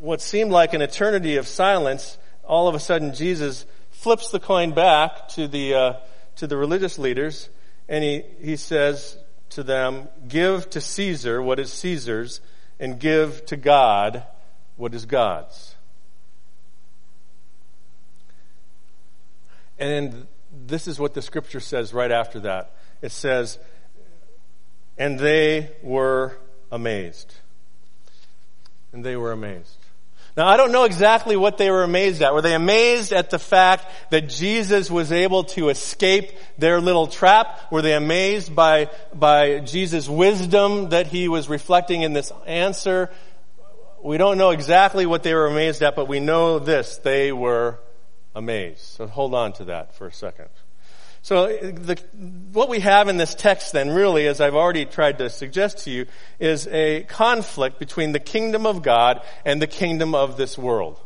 what 0.01 0.19
seemed 0.19 0.51
like 0.51 0.73
an 0.73 0.81
eternity 0.81 1.37
of 1.37 1.47
silence, 1.47 2.17
all 2.43 2.67
of 2.67 2.73
a 2.73 2.79
sudden 2.79 3.13
Jesus 3.13 3.65
flips 3.91 4.31
the 4.31 4.39
coin 4.39 4.71
back 4.71 5.29
to 5.29 5.47
the, 5.47 5.75
uh, 5.75 5.93
to 6.37 6.47
the 6.47 6.57
religious 6.57 6.97
leaders 6.97 7.49
and 7.87 8.03
he, 8.03 8.23
he 8.41 8.55
says 8.55 9.17
to 9.51 9.63
them, 9.63 10.07
give 10.27 10.69
to 10.71 10.81
Caesar 10.81 11.41
what 11.41 11.59
is 11.59 11.71
Caesar's 11.71 12.41
and 12.79 12.99
give 12.99 13.45
to 13.45 13.57
God 13.57 14.23
what 14.75 14.95
is 14.95 15.05
God's. 15.05 15.75
And 19.77 19.89
then 19.89 20.27
this 20.67 20.87
is 20.87 20.99
what 20.99 21.13
the 21.13 21.21
scripture 21.21 21.59
says 21.59 21.93
right 21.93 22.11
after 22.11 22.39
that. 22.41 22.73
It 23.01 23.11
says, 23.11 23.59
and 24.97 25.19
they 25.19 25.71
were 25.83 26.37
amazed. 26.71 27.35
And 28.93 29.03
they 29.03 29.15
were 29.15 29.31
amazed. 29.31 29.80
Now, 30.37 30.47
I 30.47 30.55
don't 30.55 30.71
know 30.71 30.85
exactly 30.85 31.35
what 31.35 31.57
they 31.57 31.69
were 31.69 31.83
amazed 31.83 32.21
at. 32.21 32.33
Were 32.33 32.41
they 32.41 32.55
amazed 32.55 33.11
at 33.11 33.29
the 33.29 33.39
fact 33.39 33.85
that 34.11 34.29
Jesus 34.29 34.89
was 34.89 35.11
able 35.11 35.43
to 35.55 35.69
escape 35.69 36.31
their 36.57 36.79
little 36.79 37.07
trap? 37.07 37.59
Were 37.71 37.81
they 37.81 37.93
amazed 37.93 38.55
by, 38.55 38.89
by 39.13 39.59
Jesus' 39.59 40.07
wisdom 40.07 40.89
that 40.89 41.07
he 41.07 41.27
was 41.27 41.49
reflecting 41.49 42.03
in 42.03 42.13
this 42.13 42.31
answer? 42.45 43.09
We 44.01 44.17
don't 44.17 44.37
know 44.37 44.51
exactly 44.51 45.05
what 45.05 45.23
they 45.23 45.33
were 45.33 45.47
amazed 45.47 45.81
at, 45.81 45.95
but 45.95 46.07
we 46.07 46.21
know 46.21 46.59
this. 46.59 46.97
They 46.97 47.33
were 47.33 47.79
amazed. 48.33 48.79
So 48.79 49.07
hold 49.07 49.35
on 49.35 49.51
to 49.53 49.65
that 49.65 49.95
for 49.95 50.07
a 50.07 50.13
second. 50.13 50.49
So 51.23 51.47
the, 51.47 52.01
what 52.51 52.67
we 52.67 52.79
have 52.79 53.07
in 53.07 53.17
this 53.17 53.35
text 53.35 53.73
then 53.73 53.91
really, 53.91 54.27
as 54.27 54.41
I've 54.41 54.55
already 54.55 54.85
tried 54.85 55.19
to 55.19 55.29
suggest 55.29 55.79
to 55.79 55.91
you, 55.91 56.05
is 56.39 56.67
a 56.67 57.03
conflict 57.03 57.77
between 57.77 58.11
the 58.11 58.19
kingdom 58.19 58.65
of 58.65 58.81
God 58.81 59.21
and 59.45 59.61
the 59.61 59.67
kingdom 59.67 60.15
of 60.15 60.37
this 60.37 60.57
world. 60.57 60.99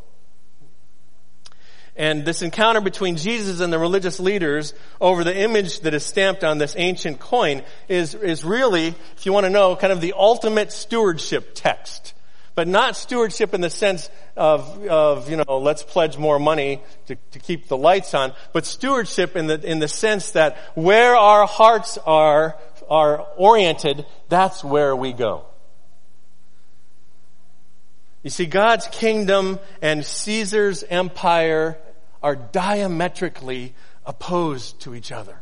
And 1.98 2.26
this 2.26 2.42
encounter 2.42 2.82
between 2.82 3.16
Jesus 3.16 3.60
and 3.60 3.72
the 3.72 3.78
religious 3.78 4.20
leaders 4.20 4.74
over 5.00 5.24
the 5.24 5.36
image 5.36 5.80
that 5.80 5.94
is 5.94 6.04
stamped 6.04 6.44
on 6.44 6.58
this 6.58 6.74
ancient 6.76 7.20
coin 7.20 7.62
is, 7.88 8.14
is 8.14 8.44
really, 8.44 8.88
if 9.16 9.24
you 9.24 9.32
want 9.32 9.44
to 9.44 9.50
know, 9.50 9.76
kind 9.76 9.92
of 9.92 10.02
the 10.02 10.12
ultimate 10.14 10.72
stewardship 10.72 11.52
text 11.54 12.12
but 12.56 12.66
not 12.66 12.96
stewardship 12.96 13.54
in 13.54 13.60
the 13.60 13.70
sense 13.70 14.10
of, 14.34 14.84
of 14.88 15.30
you 15.30 15.36
know, 15.36 15.58
let's 15.58 15.82
pledge 15.82 16.16
more 16.16 16.38
money 16.40 16.82
to, 17.06 17.14
to 17.30 17.38
keep 17.38 17.68
the 17.68 17.76
lights 17.76 18.14
on, 18.14 18.32
but 18.52 18.64
stewardship 18.64 19.36
in 19.36 19.46
the, 19.46 19.60
in 19.60 19.78
the 19.78 19.86
sense 19.86 20.32
that 20.32 20.56
where 20.74 21.14
our 21.14 21.46
hearts 21.46 21.98
are, 22.06 22.56
are 22.88 23.26
oriented, 23.36 24.06
that's 24.30 24.64
where 24.64 24.96
we 24.96 25.12
go. 25.12 25.44
You 28.22 28.30
see, 28.30 28.46
God's 28.46 28.88
kingdom 28.88 29.60
and 29.82 30.04
Caesar's 30.04 30.82
empire 30.82 31.78
are 32.22 32.34
diametrically 32.34 33.74
opposed 34.06 34.80
to 34.80 34.94
each 34.94 35.12
other. 35.12 35.38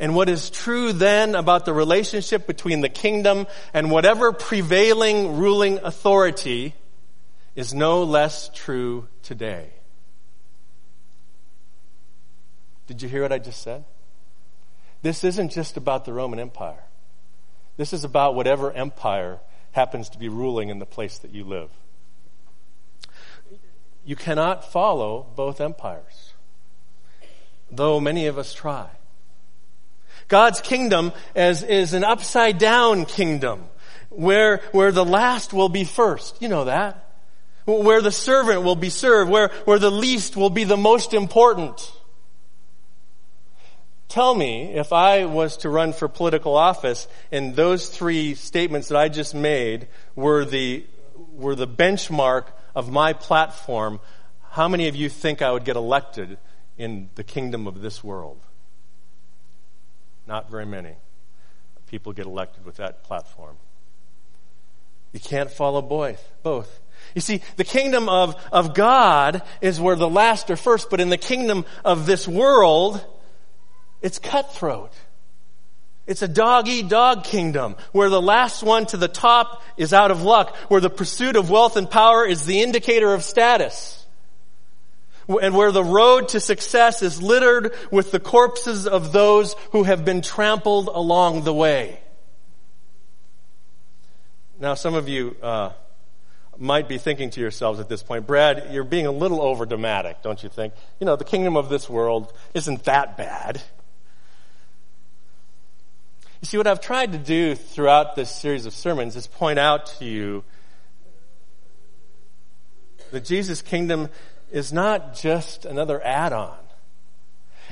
And 0.00 0.14
what 0.14 0.30
is 0.30 0.48
true 0.48 0.94
then 0.94 1.34
about 1.34 1.66
the 1.66 1.74
relationship 1.74 2.46
between 2.46 2.80
the 2.80 2.88
kingdom 2.88 3.46
and 3.74 3.90
whatever 3.90 4.32
prevailing 4.32 5.36
ruling 5.36 5.78
authority 5.84 6.74
is 7.54 7.74
no 7.74 8.02
less 8.02 8.50
true 8.54 9.06
today. 9.22 9.68
Did 12.86 13.02
you 13.02 13.08
hear 13.10 13.22
what 13.22 13.30
I 13.30 13.38
just 13.38 13.62
said? 13.62 13.84
This 15.02 15.22
isn't 15.22 15.52
just 15.52 15.76
about 15.76 16.06
the 16.06 16.14
Roman 16.14 16.40
Empire. 16.40 16.82
This 17.76 17.92
is 17.92 18.02
about 18.02 18.34
whatever 18.34 18.72
empire 18.72 19.38
happens 19.72 20.08
to 20.10 20.18
be 20.18 20.30
ruling 20.30 20.70
in 20.70 20.78
the 20.78 20.86
place 20.86 21.18
that 21.18 21.32
you 21.32 21.44
live. 21.44 21.70
You 24.04 24.16
cannot 24.16 24.72
follow 24.72 25.26
both 25.36 25.60
empires, 25.60 26.32
though 27.70 28.00
many 28.00 28.26
of 28.26 28.38
us 28.38 28.54
try. 28.54 28.88
God's 30.30 30.60
kingdom 30.60 31.12
is, 31.34 31.62
is 31.64 31.92
an 31.92 32.04
upside 32.04 32.56
down 32.56 33.04
kingdom 33.04 33.64
where, 34.08 34.58
where 34.72 34.92
the 34.92 35.04
last 35.04 35.52
will 35.52 35.68
be 35.68 35.84
first. 35.84 36.40
You 36.40 36.48
know 36.48 36.64
that. 36.64 37.08
Where 37.66 38.00
the 38.00 38.12
servant 38.12 38.62
will 38.62 38.76
be 38.76 38.90
served, 38.90 39.30
where, 39.30 39.48
where 39.64 39.78
the 39.78 39.90
least 39.90 40.36
will 40.36 40.48
be 40.48 40.64
the 40.64 40.76
most 40.76 41.12
important. 41.12 41.92
Tell 44.08 44.34
me 44.34 44.72
if 44.74 44.92
I 44.92 45.24
was 45.24 45.56
to 45.58 45.68
run 45.68 45.92
for 45.92 46.08
political 46.08 46.56
office 46.56 47.06
and 47.30 47.54
those 47.54 47.88
three 47.88 48.34
statements 48.34 48.88
that 48.88 48.98
I 48.98 49.08
just 49.08 49.34
made 49.34 49.88
were 50.14 50.44
the, 50.44 50.86
were 51.32 51.56
the 51.56 51.68
benchmark 51.68 52.46
of 52.74 52.90
my 52.90 53.12
platform, 53.12 54.00
how 54.50 54.68
many 54.68 54.86
of 54.86 54.94
you 54.94 55.08
think 55.08 55.42
I 55.42 55.50
would 55.50 55.64
get 55.64 55.76
elected 55.76 56.38
in 56.78 57.10
the 57.16 57.24
kingdom 57.24 57.66
of 57.66 57.82
this 57.82 58.02
world? 58.02 58.38
Not 60.30 60.48
very 60.48 60.64
many 60.64 60.94
people 61.88 62.12
get 62.12 62.24
elected 62.24 62.64
with 62.64 62.76
that 62.76 63.02
platform. 63.02 63.56
You 65.12 65.18
can't 65.18 65.50
follow 65.50 65.82
both. 65.82 66.24
Both. 66.44 66.80
You 67.16 67.20
see, 67.20 67.42
the 67.56 67.64
kingdom 67.64 68.08
of, 68.08 68.36
of 68.52 68.72
God 68.72 69.42
is 69.60 69.80
where 69.80 69.96
the 69.96 70.08
last 70.08 70.48
are 70.48 70.56
first, 70.56 70.88
but 70.88 71.00
in 71.00 71.08
the 71.08 71.18
kingdom 71.18 71.64
of 71.84 72.06
this 72.06 72.28
world, 72.28 73.04
it's 74.02 74.20
cutthroat. 74.20 74.92
It's 76.06 76.22
a 76.22 76.28
dog 76.28 76.68
eat 76.68 76.88
dog 76.88 77.24
kingdom 77.24 77.74
where 77.90 78.08
the 78.08 78.22
last 78.22 78.62
one 78.62 78.86
to 78.86 78.96
the 78.96 79.08
top 79.08 79.64
is 79.76 79.92
out 79.92 80.12
of 80.12 80.22
luck, 80.22 80.54
where 80.68 80.80
the 80.80 80.90
pursuit 80.90 81.34
of 81.34 81.50
wealth 81.50 81.76
and 81.76 81.90
power 81.90 82.24
is 82.24 82.46
the 82.46 82.62
indicator 82.62 83.12
of 83.12 83.24
status 83.24 83.99
and 85.38 85.54
where 85.54 85.72
the 85.72 85.84
road 85.84 86.28
to 86.30 86.40
success 86.40 87.02
is 87.02 87.22
littered 87.22 87.72
with 87.90 88.10
the 88.10 88.20
corpses 88.20 88.86
of 88.86 89.12
those 89.12 89.54
who 89.72 89.84
have 89.84 90.04
been 90.04 90.22
trampled 90.22 90.88
along 90.88 91.44
the 91.44 91.54
way. 91.54 92.00
Now, 94.58 94.74
some 94.74 94.94
of 94.94 95.08
you 95.08 95.36
uh, 95.42 95.70
might 96.58 96.88
be 96.88 96.98
thinking 96.98 97.30
to 97.30 97.40
yourselves 97.40 97.80
at 97.80 97.88
this 97.88 98.02
point, 98.02 98.26
Brad, 98.26 98.68
you're 98.72 98.84
being 98.84 99.06
a 99.06 99.12
little 99.12 99.40
over 99.40 99.64
dramatic, 99.64 100.22
don't 100.22 100.42
you 100.42 100.50
think? 100.50 100.74
You 100.98 101.06
know, 101.06 101.16
the 101.16 101.24
kingdom 101.24 101.56
of 101.56 101.70
this 101.70 101.88
world 101.88 102.32
isn't 102.52 102.84
that 102.84 103.16
bad. 103.16 103.62
You 106.42 106.46
see, 106.46 106.56
what 106.56 106.66
I've 106.66 106.80
tried 106.80 107.12
to 107.12 107.18
do 107.18 107.54
throughout 107.54 108.16
this 108.16 108.30
series 108.30 108.66
of 108.66 108.74
sermons 108.74 109.16
is 109.16 109.26
point 109.26 109.58
out 109.58 109.86
to 109.98 110.04
you 110.04 110.44
that 113.10 113.24
Jesus' 113.24 113.62
kingdom 113.62 114.08
is 114.50 114.72
not 114.72 115.14
just 115.14 115.64
another 115.64 116.04
add-on. 116.04 116.56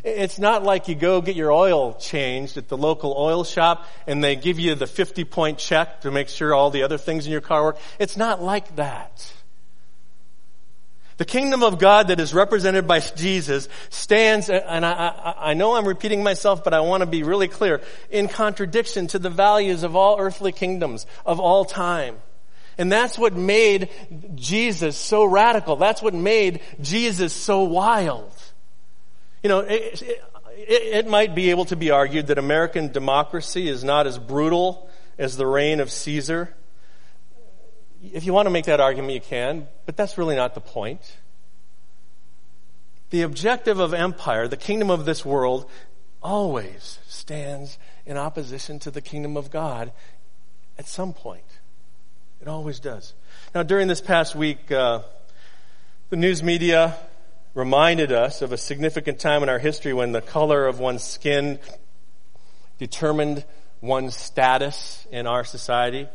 It's 0.05 0.39
not 0.39 0.63
like 0.63 0.89
you 0.89 0.95
go 0.95 1.21
get 1.21 1.35
your 1.35 1.51
oil 1.51 1.95
changed 1.95 2.57
at 2.57 2.69
the 2.69 2.77
local 2.77 3.15
oil 3.19 3.43
shop 3.45 3.87
and 4.07 4.23
they 4.23 4.37
give 4.37 4.59
you 4.59 4.75
the 4.75 4.87
50 4.87 5.25
point 5.25 5.59
check 5.59 6.03
to 6.03 6.11
make 6.11 6.29
sure 6.29 6.55
all 6.55 6.71
the 6.71 6.83
other 6.83 6.99
things 6.99 7.27
in 7.27 7.33
your 7.33 7.41
car 7.41 7.65
work. 7.65 7.79
It's 7.99 8.17
not 8.17 8.43
like 8.43 8.77
that. 8.77 9.33
The 11.17 11.25
kingdom 11.25 11.65
of 11.65 11.81
God 11.81 12.09
that 12.09 12.21
is 12.21 12.33
represented 12.33 12.87
by 12.87 13.01
Jesus 13.01 13.69
stands, 13.91 14.49
and 14.49 14.87
I, 14.87 14.93
I, 14.93 15.51
I 15.51 15.55
know 15.55 15.75
I'm 15.75 15.87
repeating 15.87 16.23
myself, 16.23 16.63
but 16.63 16.73
I 16.73 16.79
want 16.79 17.01
to 17.01 17.07
be 17.07 17.25
really 17.25 17.49
clear, 17.49 17.81
in 18.09 18.29
contradiction 18.29 19.09
to 19.09 19.19
the 19.19 19.29
values 19.29 19.83
of 19.83 19.97
all 19.97 20.21
earthly 20.21 20.53
kingdoms 20.53 21.07
of 21.27 21.41
all 21.41 21.65
time. 21.65 22.19
And 22.79 22.91
that's 22.93 23.19
what 23.19 23.35
made 23.35 23.91
Jesus 24.37 24.97
so 24.97 25.25
radical. 25.25 25.75
That's 25.75 26.01
what 26.01 26.15
made 26.15 26.61
Jesus 26.81 27.33
so 27.33 27.65
wild. 27.65 28.33
You 29.43 29.49
know, 29.49 29.61
it, 29.61 30.01
it, 30.03 30.23
it, 30.57 31.07
might 31.09 31.35
be 31.35 31.51
able 31.51 31.65
to 31.67 31.77
be 31.77 31.91
argued 31.91 32.29
that 32.29 32.39
American 32.39 32.93
democracy 32.93 33.69
is 33.69 33.83
not 33.83 34.07
as 34.07 34.17
brutal 34.17 34.89
as 35.19 35.37
the 35.37 35.47
reign 35.47 35.81
of 35.81 35.91
Caesar. 35.91 36.55
If 38.13 38.25
you 38.25 38.33
want 38.33 38.47
to 38.47 38.51
make 38.51 38.67
that 38.67 38.79
argument, 38.79 39.13
you 39.13 39.21
can, 39.21 39.67
but 39.85 39.97
that's 39.97 40.17
really 40.17 40.37
not 40.37 40.55
the 40.55 40.61
point. 40.61 41.17
The 43.11 43.23
objective 43.23 43.81
of 43.81 43.93
empire, 43.93 44.47
the 44.47 44.57
kingdom 44.57 44.91
of 44.91 45.05
this 45.05 45.25
world, 45.25 45.69
always 46.23 46.99
stands 47.09 47.79
in 48.07 48.17
opposition 48.17 48.79
to 48.81 48.91
the 48.91 49.01
kingdom 49.01 49.37
of 49.37 49.51
God 49.51 49.93
at 50.79 50.87
some 50.87 51.13
point. 51.13 51.43
It 52.41 52.47
always 52.47 52.79
does. 52.79 53.15
Now, 53.55 53.65
during 53.65 53.89
this 53.89 54.01
past 54.01 54.37
week, 54.37 54.71
uh, 54.71 55.03
the 56.11 56.17
news 56.17 56.43
media 56.43 56.97
reminded 57.53 58.13
us 58.13 58.43
of 58.43 58.53
a 58.53 58.57
significant 58.57 59.19
time 59.19 59.43
in 59.43 59.49
our 59.49 59.59
history 59.59 59.93
when 59.93 60.13
the 60.13 60.21
color 60.21 60.67
of 60.67 60.79
one's 60.79 61.03
skin 61.03 61.59
determined 62.79 63.45
one's 63.81 64.15
status 64.15 65.05
in 65.11 65.27
our 65.27 65.43
society. 65.43 66.09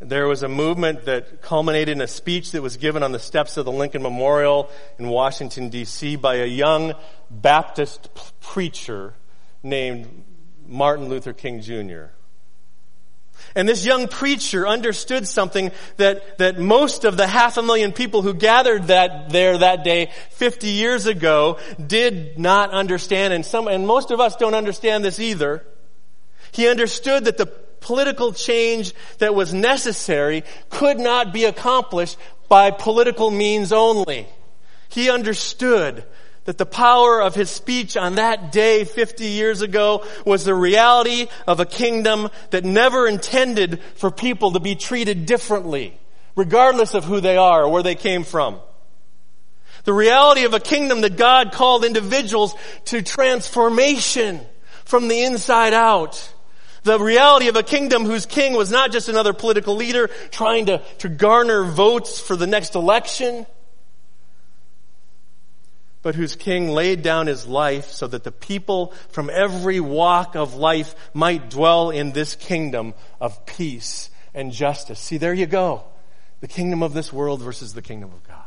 There 0.00 0.26
was 0.26 0.42
a 0.42 0.48
movement 0.48 1.04
that 1.04 1.42
culminated 1.42 1.90
in 1.96 2.00
a 2.00 2.08
speech 2.08 2.50
that 2.52 2.62
was 2.62 2.76
given 2.76 3.04
on 3.04 3.12
the 3.12 3.20
steps 3.20 3.56
of 3.56 3.64
the 3.64 3.70
Lincoln 3.70 4.02
Memorial 4.02 4.68
in 4.98 5.08
Washington, 5.08 5.68
D.C. 5.68 6.16
by 6.16 6.36
a 6.36 6.46
young 6.46 6.94
Baptist 7.30 8.08
preacher 8.40 9.14
named 9.62 10.24
Martin 10.66 11.08
Luther 11.08 11.32
King 11.32 11.60
Jr. 11.60 12.06
And 13.54 13.68
this 13.68 13.84
young 13.84 14.08
preacher 14.08 14.66
understood 14.66 15.28
something 15.28 15.72
that, 15.96 16.38
that 16.38 16.58
most 16.58 17.04
of 17.04 17.16
the 17.16 17.26
half 17.26 17.56
a 17.58 17.62
million 17.62 17.92
people 17.92 18.22
who 18.22 18.34
gathered 18.34 18.84
that 18.84 19.30
there 19.30 19.58
that 19.58 19.84
day 19.84 20.10
50 20.30 20.68
years 20.68 21.06
ago 21.06 21.58
did 21.84 22.38
not 22.38 22.70
understand 22.70 23.34
and 23.34 23.44
some, 23.44 23.68
and 23.68 23.86
most 23.86 24.10
of 24.10 24.20
us 24.20 24.36
don't 24.36 24.54
understand 24.54 25.04
this 25.04 25.20
either. 25.20 25.64
He 26.52 26.68
understood 26.68 27.26
that 27.26 27.36
the 27.36 27.46
political 27.46 28.32
change 28.32 28.94
that 29.18 29.34
was 29.34 29.52
necessary 29.52 30.44
could 30.70 30.98
not 30.98 31.32
be 31.32 31.44
accomplished 31.44 32.16
by 32.48 32.70
political 32.70 33.30
means 33.30 33.72
only. 33.72 34.26
He 34.88 35.10
understood 35.10 36.04
that 36.44 36.58
the 36.58 36.66
power 36.66 37.22
of 37.22 37.34
his 37.34 37.50
speech 37.50 37.96
on 37.96 38.16
that 38.16 38.50
day 38.50 38.84
50 38.84 39.24
years 39.26 39.62
ago 39.62 40.04
was 40.26 40.44
the 40.44 40.54
reality 40.54 41.28
of 41.46 41.60
a 41.60 41.66
kingdom 41.66 42.28
that 42.50 42.64
never 42.64 43.06
intended 43.06 43.80
for 43.94 44.10
people 44.10 44.52
to 44.52 44.60
be 44.60 44.74
treated 44.74 45.24
differently, 45.24 45.98
regardless 46.34 46.94
of 46.94 47.04
who 47.04 47.20
they 47.20 47.36
are 47.36 47.64
or 47.64 47.68
where 47.70 47.82
they 47.82 47.94
came 47.94 48.24
from. 48.24 48.60
The 49.84 49.92
reality 49.92 50.44
of 50.44 50.54
a 50.54 50.60
kingdom 50.60 51.00
that 51.00 51.16
God 51.16 51.52
called 51.52 51.84
individuals 51.84 52.54
to 52.86 53.02
transformation 53.02 54.40
from 54.84 55.08
the 55.08 55.24
inside 55.24 55.74
out. 55.74 56.32
The 56.84 56.98
reality 56.98 57.48
of 57.48 57.56
a 57.56 57.62
kingdom 57.62 58.04
whose 58.04 58.26
king 58.26 58.54
was 58.54 58.70
not 58.70 58.90
just 58.90 59.08
another 59.08 59.32
political 59.32 59.76
leader 59.76 60.08
trying 60.30 60.66
to, 60.66 60.78
to 60.98 61.08
garner 61.08 61.64
votes 61.64 62.18
for 62.18 62.34
the 62.34 62.46
next 62.46 62.74
election, 62.74 63.46
but 66.02 66.16
whose 66.16 66.34
king 66.34 66.68
laid 66.68 67.02
down 67.02 67.26
his 67.26 67.46
life 67.46 67.90
so 67.90 68.06
that 68.06 68.24
the 68.24 68.32
people 68.32 68.92
from 69.08 69.30
every 69.32 69.80
walk 69.80 70.34
of 70.34 70.54
life 70.54 70.94
might 71.14 71.48
dwell 71.48 71.90
in 71.90 72.12
this 72.12 72.34
kingdom 72.34 72.94
of 73.20 73.46
peace 73.46 74.10
and 74.34 74.52
justice. 74.52 74.98
See, 74.98 75.16
there 75.16 75.34
you 75.34 75.46
go. 75.46 75.84
The 76.40 76.48
kingdom 76.48 76.82
of 76.82 76.92
this 76.92 77.12
world 77.12 77.40
versus 77.40 77.72
the 77.72 77.82
kingdom 77.82 78.10
of 78.12 78.26
God. 78.26 78.38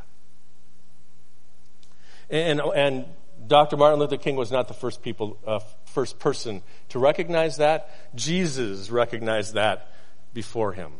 And, 2.29 2.59
and 2.75 3.05
Dr. 3.47 3.77
Martin 3.77 3.99
Luther 3.99 4.17
King 4.17 4.35
was 4.35 4.51
not 4.51 4.67
the 4.67 4.73
first 4.73 5.01
people, 5.01 5.37
uh, 5.45 5.59
first 5.85 6.19
person 6.19 6.61
to 6.89 6.99
recognize 6.99 7.57
that. 7.57 7.89
Jesus 8.15 8.89
recognized 8.89 9.53
that 9.53 9.91
before 10.33 10.73
him. 10.73 10.91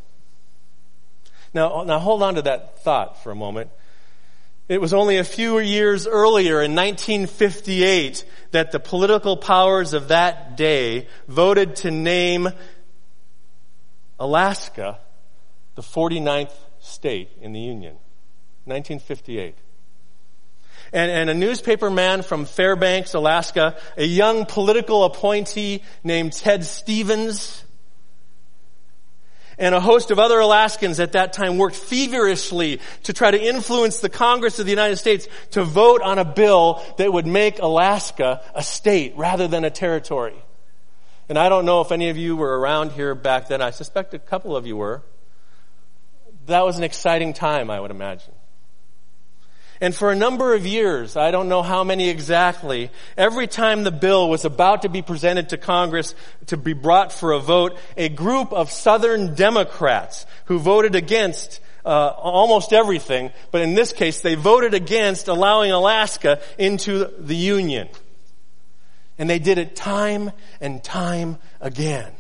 Now, 1.54 1.84
now 1.84 2.00
hold 2.00 2.22
on 2.22 2.36
to 2.36 2.42
that 2.44 2.80
thought 2.80 3.24
for 3.24 3.32
a 3.32 3.36
moment. 3.36 3.72
It 4.68 4.82
was 4.82 4.94
only 4.94 5.18
a 5.18 5.24
few 5.24 5.60
years 5.60 6.08
earlier 6.08 6.62
in 6.62 6.76
1958 6.76 8.26
that 8.52 8.72
the 8.72 8.80
political 8.80 9.38
powers 9.38 9.94
of 9.94 10.08
that 10.08 10.58
day 10.58 11.08
voted 11.28 11.76
to 11.78 11.92
name 11.92 12.50
Alaska 14.20 15.00
the 15.76 15.82
49th 15.82 16.54
state 16.80 17.30
in 17.42 17.52
the 17.52 17.60
Union. 17.60 17.96
1958 18.66 19.56
and, 20.96 21.12
and 21.12 21.30
a 21.30 21.34
newspaper 21.34 21.90
man 21.90 22.22
from 22.22 22.46
Fairbanks, 22.46 23.14
Alaska, 23.14 23.76
a 23.98 24.06
young 24.06 24.46
political 24.46 25.04
appointee 25.04 25.84
named 26.04 26.34
Ted 26.34 26.64
Stevens, 26.64 27.65
and 29.58 29.74
a 29.74 29.80
host 29.80 30.12
of 30.12 30.20
other 30.20 30.40
Alaskans 30.40 31.00
at 31.00 31.14
that 31.14 31.34
time 31.34 31.58
worked 31.58 31.76
feverishly 31.76 32.80
to 33.04 33.14
try 33.14 33.32
to 33.32 33.42
influence 33.42 34.00
the 34.00 34.10
Congress 34.10 34.60
of 34.60 34.66
the 34.66 34.72
United 34.72 34.98
States 34.98 35.28
to 35.52 35.64
vote 35.64 36.02
on 36.02 36.20
a 36.20 36.26
bill 36.26 36.82
that 36.98 37.12
would 37.12 37.26
make 37.26 37.60
Alaska 37.60 38.44
a 38.54 38.62
state 38.64 39.14
rather 39.16 39.48
than 39.48 39.64
a 39.64 39.70
territory. 39.70 40.36
And 41.28 41.40
I 41.40 41.50
don't 41.50 41.66
know 41.66 41.82
if 41.82 41.92
any 41.92 42.10
of 42.10 42.18
you 42.18 42.36
were 42.36 42.60
around 42.60 42.92
here 42.92 43.16
back 43.16 43.48
then. 43.48 43.62
I 43.62 43.72
suspect 43.72 44.14
a 44.14 44.20
couple 44.20 44.56
of 44.56 44.68
you 44.68 44.78
were. 44.78 45.02
That 46.46 46.64
was 46.64 46.78
an 46.78 46.84
exciting 46.84 47.34
time, 47.34 47.72
I 47.72 47.80
would 47.80 47.90
imagine. 47.90 48.35
And 49.82 49.94
for 49.94 50.12
a 50.12 50.16
number 50.16 50.54
of 50.54 50.66
years, 50.66 51.18
I 51.18 51.32
don't 51.32 51.50
know 51.50 51.62
how 51.62 51.84
many 51.84 52.10
exactly, 52.10 52.92
every 53.18 53.48
time 53.48 53.84
the 53.84 53.92
bill 53.92 54.30
was 54.30 54.46
about 54.46 54.84
to 54.84 54.90
be 54.90 55.02
presented 55.02 55.50
to 55.50 55.58
Congress 55.58 56.16
to 56.48 56.58
be 56.58 56.74
brought 56.74 57.12
for 57.12 57.34
a 57.34 57.40
vote, 57.40 57.78
a 57.98 58.10
group 58.10 58.54
of 58.54 58.72
Southern 58.72 59.36
Democrats 59.36 60.26
who 60.46 60.60
voted 60.60 60.96
against 60.96 61.60
uh, 61.86 62.10
almost 62.18 62.74
everything, 62.74 63.32
but 63.52 63.62
in 63.62 63.76
this 63.76 63.94
case, 63.94 64.22
they 64.22 64.36
voted 64.36 64.74
against 64.74 65.28
allowing 65.28 65.72
Alaska 65.72 66.42
into 66.58 67.12
the 67.20 67.36
Union. 67.36 67.88
And 69.18 69.30
they 69.30 69.40
did 69.40 69.58
it 69.58 69.76
time 69.76 70.32
and 70.60 70.84
time 70.84 71.38
again. 71.62 72.12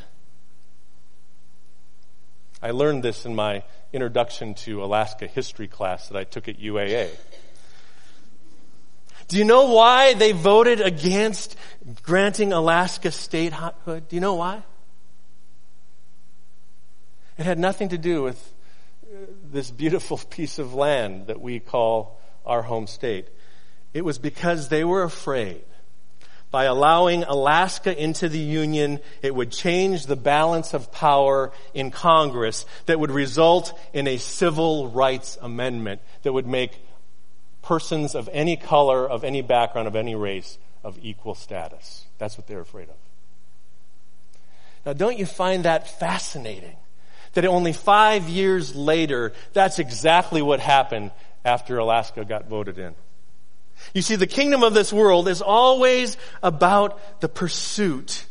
I 2.61 2.71
learned 2.71 3.03
this 3.03 3.25
in 3.25 3.35
my 3.35 3.63
introduction 3.91 4.53
to 4.55 4.83
Alaska 4.83 5.27
history 5.27 5.67
class 5.67 6.09
that 6.09 6.17
I 6.17 6.23
took 6.23 6.47
at 6.47 6.59
UAA. 6.59 7.09
Do 9.27 9.38
you 9.38 9.43
know 9.43 9.73
why 9.73 10.13
they 10.13 10.31
voted 10.31 10.81
against 10.81 11.55
granting 12.03 12.53
Alaska 12.53 13.11
statehood? 13.11 14.07
Do 14.07 14.15
you 14.15 14.19
know 14.21 14.35
why? 14.35 14.63
It 17.38 17.45
had 17.45 17.59
nothing 17.59 17.89
to 17.89 17.97
do 17.97 18.23
with 18.23 18.53
uh, 19.03 19.25
this 19.51 19.71
beautiful 19.71 20.17
piece 20.29 20.59
of 20.59 20.73
land 20.73 21.27
that 21.27 21.41
we 21.41 21.59
call 21.59 22.19
our 22.45 22.61
home 22.61 22.88
state. 22.88 23.27
It 23.93 24.05
was 24.05 24.19
because 24.19 24.69
they 24.69 24.83
were 24.83 25.03
afraid 25.03 25.63
by 26.55 26.63
allowing 26.63 27.23
Alaska 27.23 28.01
into 28.01 28.29
the 28.29 28.39
Union, 28.39 29.01
it 29.21 29.35
would 29.35 29.51
change 29.51 30.05
the 30.05 30.15
balance 30.15 30.73
of 30.73 30.89
power 30.89 31.51
in 31.73 31.91
Congress 31.91 32.65
that 32.85 32.97
would 32.97 33.11
result 33.11 33.77
in 33.91 34.07
a 34.07 34.15
civil 34.15 34.88
rights 34.88 35.38
amendment 35.41 35.99
that 36.23 36.31
would 36.31 36.47
make 36.47 36.79
persons 37.65 38.15
of 38.15 38.30
any 38.32 38.56
color, 38.56 39.10
of 39.10 39.23
any 39.23 39.41
background, 39.41 39.88
of 39.88 39.95
any 39.95 40.15
race, 40.15 40.58
of 40.84 40.97
equal 41.01 41.36
status. 41.36 42.06
That's 42.19 42.38
what 42.38 42.47
they're 42.47 42.62
afraid 42.62 42.89
of. 42.89 42.95
Now, 44.86 44.93
don't 44.93 45.17
you 45.17 45.25
find 45.25 45.65
that 45.65 45.99
fascinating? 45.99 46.78
That 47.34 47.43
only 47.45 47.73
five 47.73 48.30
years 48.30 48.75
later, 48.75 49.34
that's 49.51 49.80
exactly 49.80 50.41
what 50.41 50.60
happened 50.60 51.12
after 51.43 51.78
Alaska 51.78 52.23
got 52.23 52.47
voted 52.47 52.78
in. 52.78 52.95
You 53.93 54.01
see, 54.01 54.15
the 54.15 54.28
kingdom 54.28 54.63
of 54.63 54.73
this 54.73 54.93
world 54.93 55.28
is 55.28 55.41
always 55.41 56.17
about 56.41 57.19
the 57.19 57.28
pursuit 57.28 58.25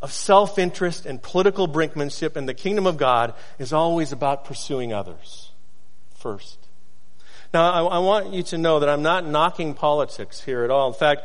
of 0.00 0.12
self-interest 0.12 1.04
and 1.04 1.20
political 1.20 1.66
brinkmanship, 1.66 2.36
and 2.36 2.48
the 2.48 2.54
kingdom 2.54 2.86
of 2.86 2.96
God 2.96 3.34
is 3.58 3.72
always 3.72 4.12
about 4.12 4.44
pursuing 4.44 4.92
others 4.92 5.50
first. 6.14 6.63
Now, 7.54 7.70
I, 7.70 7.96
I 7.96 7.98
want 8.00 8.34
you 8.34 8.42
to 8.42 8.58
know 8.58 8.80
that 8.80 8.88
I'm 8.88 9.02
not 9.02 9.24
knocking 9.24 9.74
politics 9.74 10.40
here 10.40 10.64
at 10.64 10.70
all. 10.70 10.88
In 10.88 10.94
fact, 10.94 11.22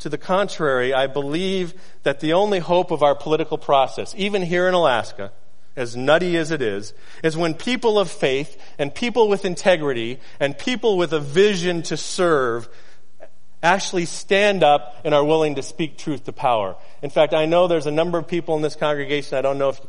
to 0.00 0.08
the 0.08 0.18
contrary, 0.18 0.92
I 0.92 1.06
believe 1.06 1.74
that 2.02 2.18
the 2.18 2.32
only 2.32 2.58
hope 2.58 2.90
of 2.90 3.04
our 3.04 3.14
political 3.14 3.56
process, 3.56 4.12
even 4.16 4.42
here 4.42 4.66
in 4.66 4.74
Alaska, 4.74 5.30
as 5.76 5.96
nutty 5.96 6.36
as 6.36 6.50
it 6.50 6.60
is, 6.60 6.92
is 7.22 7.36
when 7.36 7.54
people 7.54 8.00
of 8.00 8.10
faith 8.10 8.60
and 8.78 8.92
people 8.92 9.28
with 9.28 9.44
integrity 9.44 10.18
and 10.40 10.58
people 10.58 10.98
with 10.98 11.12
a 11.12 11.20
vision 11.20 11.82
to 11.84 11.96
serve 11.96 12.68
actually 13.62 14.06
stand 14.06 14.64
up 14.64 14.96
and 15.04 15.14
are 15.14 15.24
willing 15.24 15.54
to 15.54 15.62
speak 15.62 15.96
truth 15.96 16.24
to 16.24 16.32
power. 16.32 16.74
In 17.00 17.10
fact, 17.10 17.32
I 17.32 17.46
know 17.46 17.68
there's 17.68 17.86
a 17.86 17.92
number 17.92 18.18
of 18.18 18.26
people 18.26 18.56
in 18.56 18.62
this 18.62 18.74
congregation. 18.74 19.38
I 19.38 19.42
don't 19.42 19.58
know 19.58 19.68
if, 19.68 19.80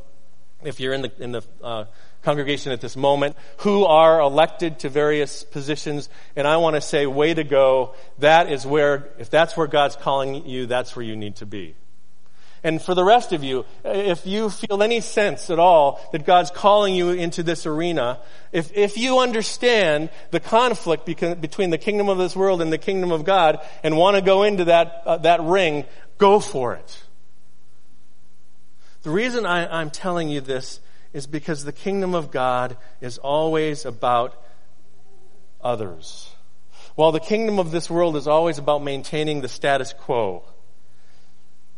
if 0.63 0.79
you're 0.79 0.93
in 0.93 1.01
the, 1.01 1.11
in 1.19 1.31
the, 1.31 1.41
uh, 1.63 1.85
congregation 2.23 2.71
at 2.71 2.81
this 2.81 2.95
moment 2.95 3.35
who 3.57 3.85
are 3.85 4.19
elected 4.19 4.79
to 4.79 4.89
various 4.89 5.43
positions. 5.43 6.09
And 6.35 6.47
I 6.47 6.57
want 6.57 6.75
to 6.75 6.81
say, 6.81 7.05
way 7.05 7.33
to 7.33 7.43
go. 7.43 7.95
That 8.19 8.51
is 8.51 8.65
where, 8.65 9.09
if 9.17 9.29
that's 9.29 9.57
where 9.57 9.67
God's 9.67 9.95
calling 9.95 10.45
you, 10.45 10.65
that's 10.65 10.95
where 10.95 11.05
you 11.05 11.15
need 11.15 11.37
to 11.37 11.45
be. 11.45 11.75
And 12.63 12.79
for 12.79 12.93
the 12.93 13.03
rest 13.03 13.33
of 13.33 13.43
you, 13.43 13.65
if 13.83 14.27
you 14.27 14.51
feel 14.51 14.83
any 14.83 15.01
sense 15.01 15.49
at 15.49 15.57
all 15.57 15.99
that 16.11 16.25
God's 16.25 16.51
calling 16.51 16.93
you 16.93 17.09
into 17.09 17.41
this 17.41 17.65
arena, 17.65 18.19
if, 18.51 18.71
if 18.77 18.97
you 18.97 19.17
understand 19.17 20.11
the 20.29 20.39
conflict 20.39 21.05
between 21.05 21.71
the 21.71 21.79
kingdom 21.79 22.07
of 22.07 22.19
this 22.19 22.35
world 22.35 22.61
and 22.61 22.71
the 22.71 22.77
kingdom 22.77 23.11
of 23.11 23.25
God 23.25 23.59
and 23.83 23.97
want 23.97 24.15
to 24.15 24.21
go 24.21 24.43
into 24.43 24.65
that, 24.65 25.01
uh, 25.07 25.17
that 25.17 25.41
ring, 25.41 25.85
go 26.19 26.39
for 26.39 26.75
it. 26.75 27.03
The 29.01 29.09
reason 29.09 29.47
I, 29.47 29.79
I'm 29.79 29.89
telling 29.89 30.29
you 30.29 30.41
this 30.41 30.79
is 31.13 31.27
because 31.27 31.63
the 31.63 31.73
kingdom 31.73 32.15
of 32.15 32.31
God 32.31 32.77
is 33.01 33.17
always 33.17 33.85
about 33.85 34.41
others. 35.61 36.29
While 36.95 37.11
the 37.11 37.19
kingdom 37.19 37.59
of 37.59 37.71
this 37.71 37.89
world 37.89 38.15
is 38.15 38.27
always 38.27 38.57
about 38.57 38.83
maintaining 38.83 39.41
the 39.41 39.47
status 39.47 39.93
quo, 39.93 40.43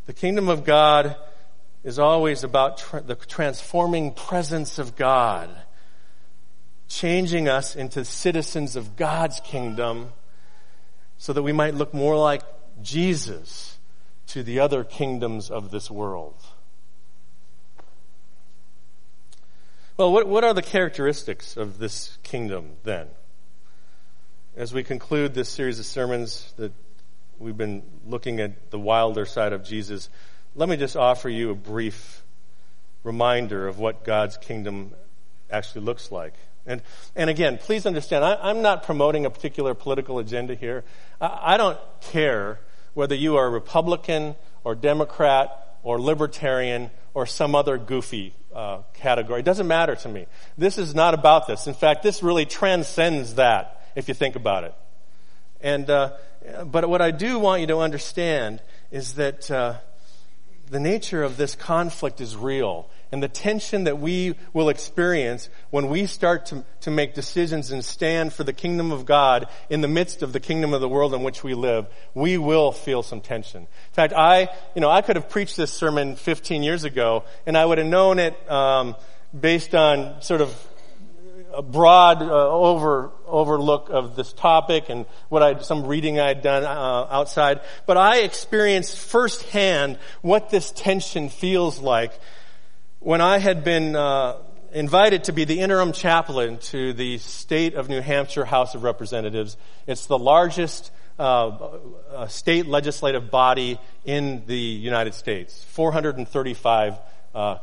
the 0.05 0.13
kingdom 0.13 0.49
of 0.49 0.65
God 0.65 1.15
is 1.83 1.99
always 1.99 2.43
about 2.43 2.77
tra- 2.77 3.01
the 3.01 3.15
transforming 3.15 4.13
presence 4.13 4.79
of 4.79 4.95
God, 4.95 5.49
changing 6.87 7.47
us 7.47 7.75
into 7.75 8.05
citizens 8.05 8.75
of 8.75 8.95
God's 8.95 9.39
kingdom 9.41 10.11
so 11.17 11.33
that 11.33 11.43
we 11.43 11.51
might 11.51 11.73
look 11.73 11.93
more 11.93 12.17
like 12.17 12.41
Jesus 12.81 13.77
to 14.27 14.43
the 14.43 14.59
other 14.59 14.83
kingdoms 14.83 15.49
of 15.49 15.71
this 15.71 15.91
world. 15.91 16.35
Well, 19.95 20.11
what, 20.11 20.27
what 20.27 20.43
are 20.43 20.55
the 20.55 20.63
characteristics 20.63 21.55
of 21.55 21.77
this 21.77 22.17
kingdom 22.23 22.71
then? 22.83 23.09
As 24.55 24.73
we 24.73 24.83
conclude 24.83 25.35
this 25.35 25.49
series 25.49 25.77
of 25.77 25.85
sermons 25.85 26.51
that 26.57 26.71
we've 27.37 27.55
been 27.55 27.83
looking 28.07 28.39
at 28.39 28.71
the 28.71 28.79
wilder 28.79 29.27
side 29.27 29.53
of 29.53 29.63
Jesus, 29.63 30.09
let 30.55 30.67
me 30.67 30.77
just 30.77 30.97
offer 30.97 31.29
you 31.29 31.51
a 31.51 31.55
brief 31.55 32.23
reminder 33.03 33.67
of 33.67 33.77
what 33.77 34.03
God's 34.03 34.35
kingdom 34.37 34.93
actually 35.51 35.81
looks 35.81 36.11
like. 36.11 36.33
And, 36.65 36.81
and 37.15 37.29
again, 37.29 37.59
please 37.59 37.85
understand, 37.85 38.25
I, 38.25 38.49
am 38.49 38.63
not 38.63 38.81
promoting 38.81 39.27
a 39.27 39.29
particular 39.29 39.75
political 39.75 40.17
agenda 40.17 40.55
here. 40.55 40.83
I, 41.21 41.53
I 41.53 41.57
don't 41.57 41.77
care 42.01 42.59
whether 42.95 43.13
you 43.13 43.35
are 43.35 43.47
Republican 43.47 44.37
or 44.63 44.73
Democrat 44.73 45.77
or 45.83 46.01
Libertarian 46.01 46.89
or 47.13 47.25
some 47.25 47.55
other 47.55 47.77
goofy 47.77 48.33
uh, 48.53 48.79
category. 48.93 49.39
It 49.39 49.45
doesn't 49.45 49.67
matter 49.67 49.95
to 49.95 50.09
me. 50.09 50.25
This 50.57 50.77
is 50.77 50.95
not 50.95 51.13
about 51.13 51.47
this. 51.47 51.67
In 51.67 51.73
fact, 51.73 52.03
this 52.03 52.23
really 52.23 52.45
transcends 52.45 53.35
that 53.35 53.81
if 53.95 54.07
you 54.07 54.13
think 54.13 54.35
about 54.35 54.63
it. 54.63 54.73
And, 55.61 55.89
uh, 55.89 56.13
but 56.65 56.89
what 56.89 57.01
I 57.01 57.11
do 57.11 57.39
want 57.39 57.61
you 57.61 57.67
to 57.67 57.77
understand 57.77 58.61
is 58.91 59.15
that 59.15 59.49
uh, 59.49 59.75
the 60.69 60.79
nature 60.79 61.23
of 61.23 61.37
this 61.37 61.55
conflict 61.55 62.19
is 62.19 62.35
real. 62.35 62.89
And 63.13 63.21
the 63.21 63.27
tension 63.27 63.83
that 63.83 63.99
we 63.99 64.33
will 64.53 64.69
experience 64.69 65.47
when 65.69 65.87
we 65.87 66.07
start 66.07 66.47
to, 66.47 66.65
to 66.81 66.89
make 66.89 67.13
decisions 67.13 67.69
and 67.69 67.85
stand 67.85 68.33
for 68.33 68.43
the 68.43 68.53
kingdom 68.53 68.91
of 68.91 69.05
God 69.05 69.47
in 69.69 69.81
the 69.81 69.87
midst 69.87 70.23
of 70.23 70.33
the 70.33 70.39
kingdom 70.39 70.73
of 70.73 70.81
the 70.81 70.89
world 70.89 71.13
in 71.13 71.21
which 71.21 71.43
we 71.43 71.53
live, 71.53 71.85
we 72.15 72.39
will 72.39 72.71
feel 72.71 73.03
some 73.03 73.21
tension. 73.21 73.61
In 73.61 73.93
fact, 73.93 74.13
I, 74.13 74.49
you 74.73 74.81
know, 74.81 74.89
I 74.89 75.03
could 75.03 75.15
have 75.15 75.29
preached 75.29 75.57
this 75.57 75.71
sermon 75.71 76.15
15 76.15 76.63
years 76.63 76.85
ago, 76.85 77.23
and 77.45 77.55
I 77.55 77.63
would 77.63 77.77
have 77.77 77.85
known 77.85 78.17
it 78.17 78.35
um, 78.49 78.95
based 79.39 79.75
on 79.75 80.19
sort 80.23 80.41
of 80.41 80.51
a 81.53 81.61
broad 81.61 82.23
uh, 82.23 82.49
over 82.49 83.11
overlook 83.27 83.89
of 83.91 84.15
this 84.15 84.33
topic 84.33 84.85
and 84.89 85.05
what 85.29 85.43
I 85.43 85.59
some 85.59 85.85
reading 85.85 86.19
I 86.19 86.29
had 86.29 86.41
done 86.41 86.63
uh, 86.63 87.07
outside, 87.11 87.61
but 87.85 87.95
I 87.95 88.21
experienced 88.21 88.97
firsthand 88.97 89.99
what 90.23 90.49
this 90.49 90.71
tension 90.71 91.29
feels 91.29 91.77
like 91.77 92.19
when 93.03 93.19
I 93.19 93.37
had 93.37 93.65
been 93.65 93.97
uh, 93.97 94.37
invited 94.71 95.25
to 95.25 95.33
be 95.33 95.43
the 95.43 95.59
interim 95.59 95.91
chaplain 95.91 96.57
to 96.57 96.93
the 96.93 97.17
state 97.17 97.73
of 97.73 97.89
New 97.89 97.99
Hampshire 97.99 98.45
House 98.45 98.75
of 98.75 98.83
Representatives. 98.83 99.57
It's 99.85 100.05
the 100.05 100.17
largest 100.17 100.89
uh, 101.19 101.49
uh, 101.49 102.27
state 102.27 102.65
legislative 102.65 103.29
body 103.29 103.77
in 104.05 104.43
the 104.47 104.57
United 104.57 105.15
States. 105.15 105.65
435 105.65 106.97
uh, 107.35 107.57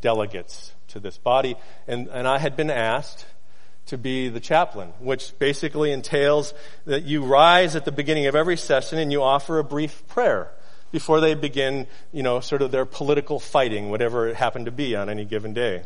delegates 0.00 0.72
to 0.88 1.00
this 1.00 1.18
body, 1.18 1.56
and, 1.88 2.06
and 2.08 2.28
I 2.28 2.38
had 2.38 2.56
been 2.56 2.70
asked 2.70 3.26
to 3.86 3.98
be 3.98 4.28
the 4.28 4.40
chaplain, 4.40 4.90
which 5.00 5.36
basically 5.40 5.90
entails 5.90 6.54
that 6.86 7.02
you 7.02 7.24
rise 7.24 7.74
at 7.74 7.84
the 7.84 7.92
beginning 7.92 8.26
of 8.26 8.36
every 8.36 8.56
session 8.56 8.98
and 8.98 9.10
you 9.10 9.22
offer 9.24 9.58
a 9.58 9.64
brief 9.64 10.06
prayer 10.06 10.52
before 10.92 11.20
they 11.20 11.34
begin, 11.34 11.86
you 12.12 12.22
know, 12.22 12.40
sort 12.40 12.62
of 12.62 12.70
their 12.70 12.84
political 12.84 13.40
fighting, 13.40 13.90
whatever 13.90 14.28
it 14.28 14.36
happened 14.36 14.66
to 14.66 14.72
be 14.72 14.94
on 14.94 15.08
any 15.08 15.24
given 15.24 15.52
day. 15.52 15.84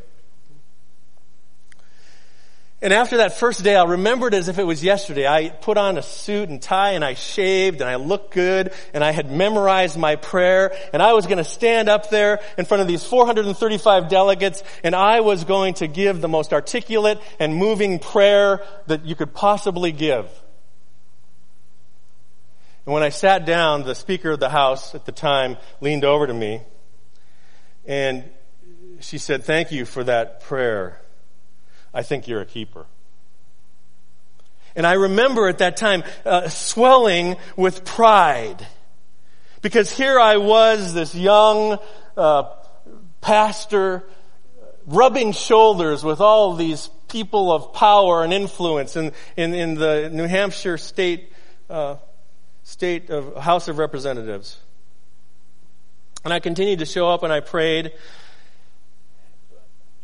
And 2.80 2.92
after 2.92 3.16
that 3.16 3.36
first 3.36 3.64
day, 3.64 3.74
I 3.74 3.82
remembered 3.82 4.34
as 4.34 4.46
if 4.46 4.60
it 4.60 4.62
was 4.62 4.84
yesterday. 4.84 5.26
I 5.26 5.48
put 5.48 5.76
on 5.76 5.98
a 5.98 6.02
suit 6.02 6.48
and 6.48 6.62
tie 6.62 6.92
and 6.92 7.04
I 7.04 7.14
shaved 7.14 7.80
and 7.80 7.90
I 7.90 7.96
looked 7.96 8.32
good 8.32 8.72
and 8.94 9.02
I 9.02 9.10
had 9.10 9.32
memorized 9.32 9.96
my 9.96 10.14
prayer 10.14 10.72
and 10.92 11.02
I 11.02 11.12
was 11.12 11.26
going 11.26 11.38
to 11.38 11.44
stand 11.44 11.88
up 11.88 12.08
there 12.08 12.38
in 12.56 12.66
front 12.66 12.80
of 12.80 12.86
these 12.86 13.02
435 13.02 14.08
delegates 14.08 14.62
and 14.84 14.94
I 14.94 15.20
was 15.20 15.42
going 15.42 15.74
to 15.74 15.88
give 15.88 16.20
the 16.20 16.28
most 16.28 16.52
articulate 16.52 17.18
and 17.40 17.56
moving 17.56 17.98
prayer 17.98 18.62
that 18.86 19.04
you 19.04 19.16
could 19.16 19.34
possibly 19.34 19.90
give. 19.90 20.30
And 22.88 22.94
when 22.94 23.02
I 23.02 23.10
sat 23.10 23.44
down, 23.44 23.82
the 23.82 23.94
Speaker 23.94 24.30
of 24.30 24.40
the 24.40 24.48
House 24.48 24.94
at 24.94 25.04
the 25.04 25.12
time 25.12 25.58
leaned 25.82 26.06
over 26.06 26.26
to 26.26 26.32
me 26.32 26.62
and 27.84 28.24
she 29.00 29.18
said, 29.18 29.44
thank 29.44 29.70
you 29.70 29.84
for 29.84 30.02
that 30.04 30.40
prayer. 30.40 30.98
I 31.92 32.02
think 32.02 32.26
you're 32.26 32.40
a 32.40 32.46
keeper. 32.46 32.86
And 34.74 34.86
I 34.86 34.94
remember 34.94 35.48
at 35.48 35.58
that 35.58 35.76
time 35.76 36.02
uh, 36.24 36.48
swelling 36.48 37.36
with 37.58 37.84
pride. 37.84 38.66
Because 39.60 39.92
here 39.92 40.18
I 40.18 40.38
was, 40.38 40.94
this 40.94 41.14
young 41.14 41.76
uh, 42.16 42.44
pastor, 43.20 44.02
rubbing 44.86 45.32
shoulders 45.32 46.02
with 46.02 46.22
all 46.22 46.54
these 46.54 46.88
people 47.08 47.52
of 47.52 47.74
power 47.74 48.24
and 48.24 48.32
influence 48.32 48.96
in, 48.96 49.12
in, 49.36 49.52
in 49.52 49.74
the 49.74 50.08
New 50.10 50.26
Hampshire 50.26 50.78
state, 50.78 51.30
uh, 51.68 51.96
state 52.68 53.08
of 53.08 53.34
House 53.36 53.66
of 53.68 53.78
Representatives. 53.78 54.58
And 56.22 56.34
I 56.34 56.38
continued 56.38 56.80
to 56.80 56.84
show 56.84 57.08
up 57.08 57.22
and 57.22 57.32
I 57.32 57.40
prayed. 57.40 57.92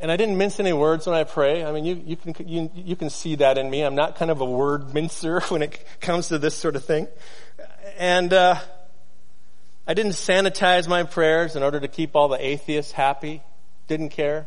And 0.00 0.10
I 0.10 0.16
didn't 0.16 0.38
mince 0.38 0.58
any 0.58 0.72
words 0.72 1.06
when 1.06 1.14
I 1.14 1.24
pray. 1.24 1.62
I 1.62 1.72
mean, 1.72 1.84
you, 1.84 2.02
you, 2.06 2.16
can, 2.16 2.48
you, 2.48 2.70
you 2.74 2.96
can 2.96 3.10
see 3.10 3.34
that 3.34 3.58
in 3.58 3.68
me. 3.68 3.82
I'm 3.82 3.94
not 3.94 4.16
kind 4.16 4.30
of 4.30 4.40
a 4.40 4.46
word 4.46 4.94
mincer 4.94 5.40
when 5.48 5.60
it 5.60 5.84
comes 6.00 6.28
to 6.28 6.38
this 6.38 6.54
sort 6.54 6.74
of 6.74 6.84
thing. 6.84 7.06
And, 7.98 8.32
uh, 8.32 8.58
I 9.86 9.92
didn't 9.92 10.12
sanitize 10.12 10.88
my 10.88 11.02
prayers 11.02 11.56
in 11.56 11.62
order 11.62 11.78
to 11.78 11.88
keep 11.88 12.16
all 12.16 12.28
the 12.28 12.42
atheists 12.42 12.92
happy. 12.92 13.42
Didn't 13.88 14.08
care. 14.08 14.46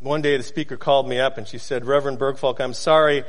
One 0.00 0.20
day 0.20 0.36
the 0.36 0.42
speaker 0.42 0.76
called 0.76 1.08
me 1.08 1.20
up 1.20 1.38
and 1.38 1.46
she 1.46 1.58
said, 1.58 1.84
Reverend 1.84 2.18
Bergfalk, 2.18 2.60
I'm 2.60 2.74
sorry, 2.74 3.22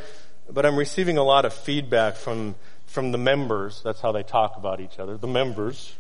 but 0.52 0.66
I'm 0.66 0.76
receiving 0.76 1.18
a 1.18 1.24
lot 1.24 1.46
of 1.46 1.54
feedback 1.54 2.16
from, 2.16 2.56
from 2.86 3.12
the 3.12 3.18
members. 3.18 3.82
That's 3.84 4.02
how 4.02 4.12
they 4.12 4.24
talk 4.24 4.58
about 4.58 4.80
each 4.80 5.00
other. 5.00 5.18
The 5.18 5.28
members 5.28 5.94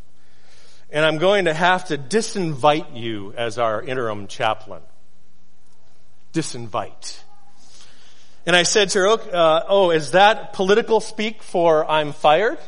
and 0.93 1.03
I'm 1.03 1.17
going 1.17 1.45
to 1.45 1.53
have 1.55 1.85
to 1.85 1.97
disinvite 1.97 2.95
you 2.95 3.33
as 3.35 3.57
our 3.57 3.81
interim 3.81 4.27
chaplain. 4.27 4.83
Disinvite. 6.33 7.19
And 8.45 8.55
I 8.55 8.61
said 8.61 8.89
to 8.91 8.99
her, 8.99 9.09
uh, 9.09 9.63
oh, 9.67 9.89
is 9.89 10.11
that 10.11 10.53
political 10.53 11.01
speak 11.01 11.41
for 11.41 11.89
I'm 11.89 12.13
fired? 12.13 12.59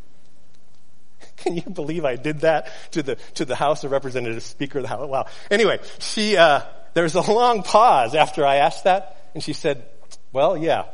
Can 1.36 1.56
you 1.56 1.62
believe 1.62 2.04
I 2.04 2.16
did 2.16 2.40
that 2.40 2.70
to 2.92 3.02
the, 3.02 3.14
to 3.34 3.46
the 3.46 3.56
House 3.56 3.82
of 3.82 3.92
Representatives 3.92 4.44
Speaker 4.44 4.80
of 4.80 4.82
the 4.82 4.88
House? 4.88 5.08
Wow. 5.08 5.26
Anyway, 5.50 5.78
she, 6.00 6.36
uh, 6.36 6.60
there 6.92 7.04
was 7.04 7.14
a 7.14 7.22
long 7.22 7.62
pause 7.62 8.14
after 8.14 8.44
I 8.44 8.56
asked 8.56 8.84
that, 8.84 9.30
and 9.32 9.42
she 9.42 9.54
said, 9.54 9.86
well, 10.32 10.54
yeah, 10.54 10.84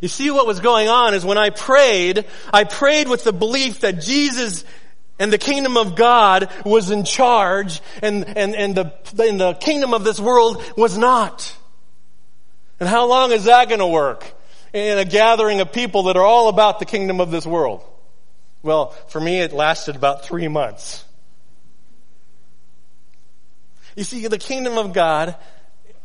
You 0.00 0.08
see 0.08 0.30
what 0.30 0.46
was 0.46 0.60
going 0.60 0.88
on 0.88 1.14
is 1.14 1.24
when 1.24 1.38
I 1.38 1.50
prayed, 1.50 2.24
I 2.52 2.64
prayed 2.64 3.08
with 3.08 3.24
the 3.24 3.32
belief 3.32 3.80
that 3.80 4.00
Jesus 4.00 4.64
and 5.18 5.32
the 5.32 5.38
kingdom 5.38 5.76
of 5.76 5.94
God 5.94 6.50
was 6.64 6.90
in 6.90 7.04
charge 7.04 7.80
and, 8.02 8.24
and, 8.36 8.54
and 8.54 8.74
the, 8.74 8.92
and 9.18 9.40
the 9.40 9.54
kingdom 9.54 9.94
of 9.94 10.04
this 10.04 10.18
world 10.18 10.62
was 10.76 10.98
not. 10.98 11.56
And 12.80 12.88
how 12.88 13.06
long 13.06 13.32
is 13.32 13.44
that 13.44 13.68
going 13.68 13.78
to 13.78 13.86
work 13.86 14.32
in 14.72 14.98
a 14.98 15.04
gathering 15.04 15.60
of 15.60 15.72
people 15.72 16.04
that 16.04 16.16
are 16.16 16.24
all 16.24 16.48
about 16.48 16.80
the 16.80 16.84
kingdom 16.84 17.20
of 17.20 17.30
this 17.30 17.46
world? 17.46 17.82
Well, 18.62 18.90
for 19.08 19.20
me, 19.20 19.40
it 19.40 19.52
lasted 19.52 19.94
about 19.94 20.24
three 20.24 20.48
months. 20.48 21.04
You 23.94 24.02
see, 24.02 24.26
the 24.26 24.38
kingdom 24.38 24.76
of 24.76 24.92
God 24.92 25.36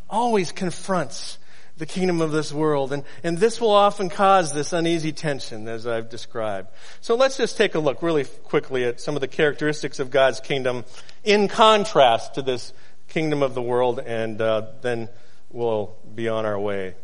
always 0.10 0.52
confronts 0.52 1.38
the 1.80 1.86
kingdom 1.86 2.22
of 2.22 2.32
this 2.32 2.54
world. 2.54 2.94
And, 2.94 3.04
and 3.24 3.38
this 3.38 3.60
will 3.60 3.72
often 3.72 4.10
cause 4.10 4.54
this 4.54 4.74
uneasy 4.74 5.12
tension 5.12 5.68
as 5.68 5.88
I've 5.88 6.10
described. 6.10 6.68
So 7.02 7.16
let's 7.16 7.38
just 7.38 7.58
take 7.58 7.74
a 7.74 7.80
look 7.80 8.04
really 8.04 8.26
quickly 8.26 8.84
at 8.84 9.02
some 9.02 9.16
of 9.16 9.22
the 9.22 9.28
characteristics 9.28 10.00
of 10.00 10.12
God's 10.12 10.40
kingdom 10.40 10.86
in 11.24 11.48
contrast 11.48 12.36
to 12.36 12.42
this 12.42 12.74
kingdom 13.08 13.42
of 13.42 13.56
the 13.56 13.62
world 13.62 14.00
and 14.00 14.40
uh, 14.40 14.68
then 14.82 15.10
we'll 15.50 15.96
be 16.14 16.28
on 16.28 16.46
our 16.46 16.60
way. 16.60 16.96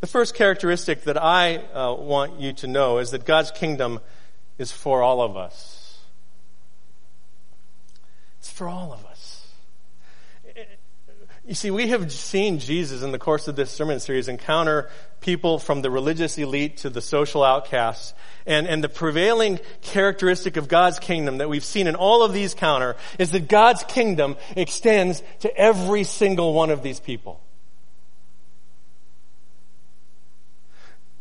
The 0.00 0.06
first 0.06 0.34
characteristic 0.34 1.04
that 1.04 1.20
I 1.20 1.56
uh, 1.56 1.94
want 1.94 2.40
you 2.40 2.52
to 2.54 2.66
know 2.66 2.98
is 2.98 3.12
that 3.12 3.24
God's 3.24 3.50
kingdom 3.50 4.00
is 4.58 4.70
for 4.72 5.02
all 5.02 5.22
of 5.22 5.36
us. 5.36 5.98
It's 8.40 8.50
for 8.50 8.68
all 8.68 8.92
of 8.92 9.04
us. 9.04 9.07
You 11.48 11.54
see, 11.54 11.70
we 11.70 11.88
have 11.88 12.12
seen 12.12 12.58
Jesus 12.58 13.02
in 13.02 13.10
the 13.10 13.18
course 13.18 13.48
of 13.48 13.56
this 13.56 13.70
sermon 13.70 14.00
series 14.00 14.28
encounter 14.28 14.90
people 15.22 15.58
from 15.58 15.80
the 15.80 15.90
religious 15.90 16.36
elite 16.36 16.76
to 16.78 16.90
the 16.90 17.00
social 17.00 17.42
outcasts. 17.42 18.12
And, 18.44 18.66
and 18.66 18.84
the 18.84 18.88
prevailing 18.90 19.58
characteristic 19.80 20.58
of 20.58 20.68
God's 20.68 20.98
kingdom 20.98 21.38
that 21.38 21.48
we've 21.48 21.64
seen 21.64 21.86
in 21.86 21.94
all 21.94 22.22
of 22.22 22.34
these 22.34 22.52
counter 22.52 22.96
is 23.18 23.30
that 23.30 23.48
God's 23.48 23.82
kingdom 23.84 24.36
extends 24.56 25.22
to 25.40 25.56
every 25.56 26.04
single 26.04 26.52
one 26.52 26.68
of 26.68 26.82
these 26.82 27.00
people. 27.00 27.40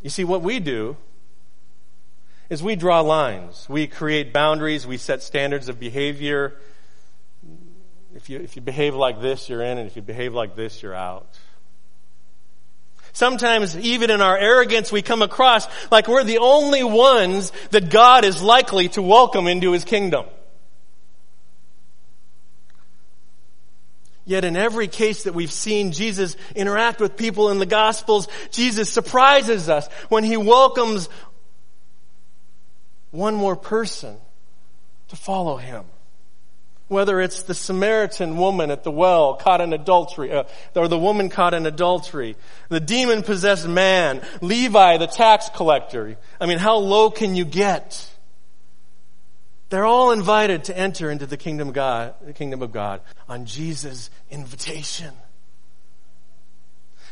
You 0.03 0.09
see, 0.09 0.25
what 0.25 0.41
we 0.41 0.59
do 0.59 0.97
is 2.49 2.61
we 2.61 2.75
draw 2.75 2.99
lines. 2.99 3.65
We 3.69 3.87
create 3.87 4.33
boundaries. 4.33 4.85
We 4.85 4.97
set 4.97 5.23
standards 5.23 5.69
of 5.69 5.79
behavior 5.79 6.57
if 8.15 8.29
you, 8.29 8.39
if 8.39 8.55
you 8.55 8.61
behave 8.61 8.95
like 8.95 9.21
this, 9.21 9.49
you're 9.49 9.61
in, 9.61 9.77
and 9.77 9.87
if 9.87 9.95
you 9.95 10.01
behave 10.01 10.33
like 10.33 10.55
this, 10.55 10.81
you're 10.81 10.95
out. 10.95 11.27
Sometimes, 13.13 13.75
even 13.77 14.11
in 14.11 14.21
our 14.21 14.37
arrogance, 14.37 14.91
we 14.91 15.01
come 15.01 15.21
across 15.21 15.67
like 15.91 16.07
we're 16.07 16.23
the 16.23 16.37
only 16.37 16.83
ones 16.83 17.51
that 17.71 17.89
God 17.89 18.25
is 18.25 18.41
likely 18.41 18.89
to 18.89 19.01
welcome 19.01 19.47
into 19.47 19.71
His 19.71 19.83
kingdom. 19.83 20.25
Yet 24.27 24.43
in 24.43 24.57
every 24.57 24.89
case 24.89 25.23
that 25.23 25.33
we've 25.33 25.51
seen 25.51 25.93
Jesus 25.93 26.35
interact 26.53 26.99
with 26.99 27.15
people 27.15 27.49
in 27.49 27.59
the 27.59 27.65
Gospels, 27.65 28.27
Jesus 28.51 28.91
surprises 28.91 29.69
us 29.69 29.87
when 30.09 30.25
he 30.25 30.35
welcomes 30.35 31.07
one 33.11 33.35
more 33.35 33.55
person 33.55 34.17
to 35.07 35.15
follow 35.15 35.55
him. 35.55 35.85
Whether 36.87 37.19
it's 37.19 37.43
the 37.43 37.53
Samaritan 37.53 38.37
woman 38.37 38.71
at 38.71 38.83
the 38.83 38.91
well 38.91 39.35
caught 39.35 39.59
in 39.59 39.73
adultery, 39.73 40.31
uh, 40.31 40.43
or 40.75 40.87
the 40.87 40.97
woman 40.97 41.29
caught 41.29 41.53
in 41.53 41.65
adultery, 41.65 42.37
the 42.69 42.79
demon 42.79 43.23
possessed 43.23 43.67
man, 43.67 44.21
Levi 44.41 44.97
the 44.97 45.07
tax 45.07 45.49
collector. 45.49 46.17
I 46.39 46.45
mean, 46.45 46.59
how 46.59 46.77
low 46.77 47.11
can 47.11 47.35
you 47.35 47.43
get? 47.43 48.09
They're 49.69 49.85
all 49.85 50.11
invited 50.11 50.65
to 50.65 50.77
enter 50.77 51.11
into 51.11 51.25
the 51.25 51.35
kingdom 51.35 51.69
of 51.69 51.73
God, 51.73 52.13
the 52.21 52.31
kingdom 52.31 52.61
of 52.61 52.71
God 52.71 53.01
on 53.27 53.45
Jesus' 53.45 54.09
invitation. 54.31 55.13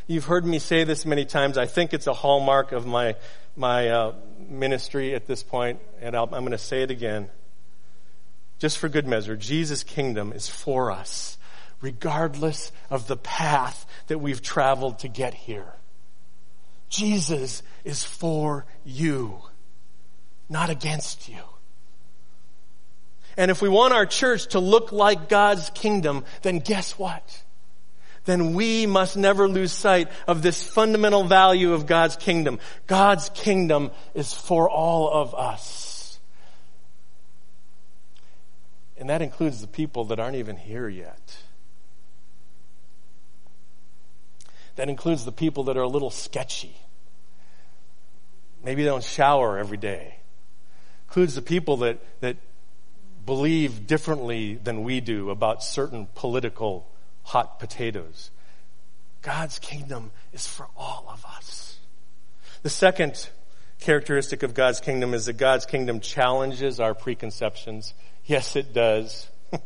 You've 0.07 0.25
heard 0.25 0.45
me 0.45 0.59
say 0.59 0.85
this 0.85 1.05
many 1.05 1.25
times. 1.25 1.57
I 1.57 1.65
think 1.65 1.93
it's 1.93 2.07
a 2.07 2.13
hallmark 2.13 2.71
of 2.71 2.85
my 2.85 3.15
my 3.55 3.89
uh, 3.89 4.13
ministry 4.49 5.15
at 5.15 5.27
this 5.27 5.41
point, 5.43 5.79
and 6.01 6.15
i 6.15 6.21
am 6.21 6.29
going 6.29 6.51
to 6.51 6.57
say 6.57 6.83
it 6.83 6.91
again, 6.91 7.29
just 8.59 8.77
for 8.77 8.89
good 8.89 9.07
measure. 9.07 9.35
Jesus' 9.35 9.83
kingdom 9.83 10.31
is 10.31 10.47
for 10.47 10.91
us, 10.91 11.37
regardless 11.81 12.71
of 12.89 13.07
the 13.07 13.17
path 13.17 13.85
that 14.07 14.19
we've 14.19 14.41
traveled 14.41 14.99
to 14.99 15.07
get 15.07 15.33
here. 15.33 15.73
Jesus 16.89 17.63
is 17.83 18.03
for 18.03 18.65
you, 18.83 19.41
not 20.49 20.69
against 20.69 21.27
you. 21.27 21.41
And 23.37 23.51
if 23.51 23.61
we 23.61 23.67
want 23.67 23.93
our 23.93 24.05
church 24.05 24.47
to 24.47 24.59
look 24.59 24.91
like 24.91 25.27
God's 25.27 25.69
kingdom, 25.71 26.23
then 26.41 26.59
guess 26.59 26.97
what? 26.97 27.43
Then 28.23 28.53
we 28.53 28.85
must 28.85 29.17
never 29.17 29.47
lose 29.47 29.71
sight 29.71 30.09
of 30.27 30.41
this 30.41 30.67
fundamental 30.67 31.23
value 31.25 31.73
of 31.73 31.85
God's 31.85 32.15
kingdom. 32.15 32.59
God's 32.87 33.29
kingdom 33.29 33.91
is 34.13 34.33
for 34.33 34.69
all 34.69 35.09
of 35.11 35.35
us. 35.35 35.84
And 38.97 39.09
that 39.09 39.21
includes 39.21 39.61
the 39.61 39.67
people 39.67 40.05
that 40.05 40.19
aren't 40.19 40.37
even 40.37 40.57
here 40.57 40.87
yet. 40.87 41.37
That 44.75 44.89
includes 44.89 45.25
the 45.25 45.31
people 45.31 45.65
that 45.65 45.77
are 45.77 45.81
a 45.81 45.87
little 45.87 46.09
sketchy. 46.09 46.75
Maybe 48.63 48.83
they 48.83 48.89
don't 48.89 49.03
shower 49.03 49.57
every 49.57 49.77
day. 49.77 50.15
Includes 51.07 51.35
the 51.35 51.41
people 51.41 51.77
that, 51.77 51.99
that 52.21 52.37
believe 53.25 53.87
differently 53.87 54.55
than 54.55 54.83
we 54.83 55.01
do 55.01 55.29
about 55.29 55.63
certain 55.63 56.07
political 56.15 56.87
hot 57.23 57.59
potatoes. 57.59 58.31
God's 59.21 59.59
kingdom 59.59 60.11
is 60.33 60.45
for 60.45 60.67
all 60.77 61.07
of 61.09 61.25
us. 61.25 61.79
The 62.63 62.69
second 62.69 63.29
characteristic 63.79 64.43
of 64.43 64.53
God's 64.53 64.79
kingdom 64.79 65.13
is 65.13 65.25
that 65.25 65.33
God's 65.33 65.65
kingdom 65.65 65.99
challenges 65.99 66.79
our 66.79 66.93
preconceptions. 66.93 67.93
Yes, 68.25 68.55
it 68.55 68.73
does. 68.73 69.27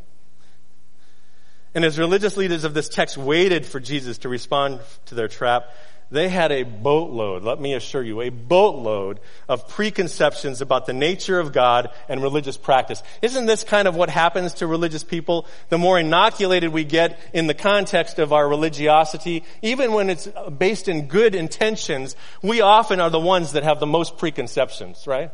and 1.75 1.85
as 1.85 1.97
religious 1.97 2.35
leaders 2.35 2.63
of 2.63 2.73
this 2.73 2.89
text 2.89 3.17
waited 3.17 3.65
for 3.65 3.79
Jesus 3.79 4.17
to 4.19 4.29
respond 4.29 4.81
to 5.05 5.15
their 5.15 5.27
trap, 5.27 5.69
they 6.11 6.27
had 6.27 6.51
a 6.51 6.63
boatload, 6.63 7.43
let 7.43 7.61
me 7.61 7.75
assure 7.75 8.01
you, 8.01 8.21
a 8.21 8.29
boatload 8.29 9.19
of 9.47 9.67
preconceptions 9.67 10.59
about 10.59 10.87
the 10.87 10.93
nature 10.93 11.39
of 11.39 11.53
God 11.53 11.91
and 12.07 12.23
religious 12.23 12.57
practice. 12.57 13.03
Isn't 13.21 13.45
this 13.45 13.63
kind 13.63 13.87
of 13.87 13.95
what 13.95 14.09
happens 14.09 14.55
to 14.55 14.67
religious 14.67 15.03
people? 15.03 15.45
The 15.69 15.77
more 15.77 15.99
inoculated 15.99 16.71
we 16.71 16.83
get 16.83 17.19
in 17.31 17.45
the 17.45 17.53
context 17.53 18.17
of 18.17 18.33
our 18.33 18.47
religiosity, 18.47 19.43
even 19.61 19.91
when 19.91 20.09
it's 20.09 20.27
based 20.57 20.87
in 20.87 21.07
good 21.07 21.35
intentions, 21.35 22.15
we 22.41 22.61
often 22.61 22.99
are 22.99 23.11
the 23.11 23.19
ones 23.19 23.51
that 23.51 23.63
have 23.63 23.79
the 23.79 23.85
most 23.85 24.17
preconceptions, 24.17 25.05
right? 25.05 25.31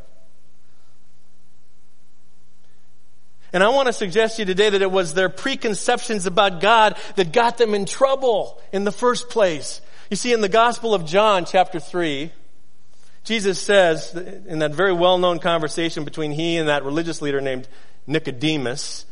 And 3.55 3.63
I 3.63 3.69
want 3.69 3.87
to 3.87 3.93
suggest 3.93 4.35
to 4.35 4.41
you 4.41 4.45
today 4.47 4.69
that 4.69 4.81
it 4.81 4.91
was 4.91 5.13
their 5.13 5.29
preconceptions 5.29 6.25
about 6.25 6.59
God 6.59 6.97
that 7.15 7.31
got 7.31 7.57
them 7.57 7.73
in 7.73 7.85
trouble 7.85 8.61
in 8.73 8.83
the 8.83 8.91
first 8.91 9.29
place. 9.29 9.79
You 10.09 10.17
see, 10.17 10.33
in 10.33 10.41
the 10.41 10.49
Gospel 10.49 10.93
of 10.93 11.05
John, 11.05 11.45
chapter 11.45 11.79
3, 11.79 12.33
Jesus 13.23 13.57
says, 13.57 14.13
in 14.13 14.59
that 14.59 14.75
very 14.75 14.91
well 14.91 15.17
known 15.17 15.39
conversation 15.39 16.03
between 16.03 16.31
he 16.31 16.57
and 16.57 16.67
that 16.67 16.83
religious 16.83 17.21
leader 17.21 17.39
named 17.39 17.69
Nicodemus, 18.07 19.05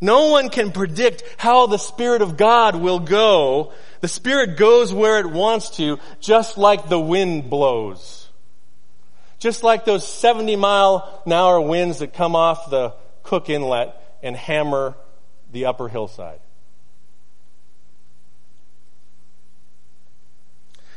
no 0.00 0.28
one 0.28 0.48
can 0.48 0.70
predict 0.70 1.24
how 1.36 1.66
the 1.66 1.76
Spirit 1.76 2.22
of 2.22 2.36
God 2.36 2.76
will 2.76 3.00
go. 3.00 3.72
The 4.00 4.06
Spirit 4.06 4.56
goes 4.56 4.94
where 4.94 5.18
it 5.18 5.26
wants 5.26 5.70
to, 5.70 5.98
just 6.20 6.56
like 6.56 6.88
the 6.88 7.00
wind 7.00 7.50
blows. 7.50 8.28
Just 9.40 9.64
like 9.64 9.84
those 9.84 10.06
70 10.06 10.54
mile 10.54 11.20
an 11.26 11.32
hour 11.32 11.60
winds 11.60 11.98
that 11.98 12.12
come 12.12 12.36
off 12.36 12.70
the 12.70 12.94
Cook 13.28 13.50
Inlet 13.50 13.94
and 14.22 14.34
hammer 14.34 14.94
the 15.52 15.66
upper 15.66 15.88
hillside. 15.88 16.40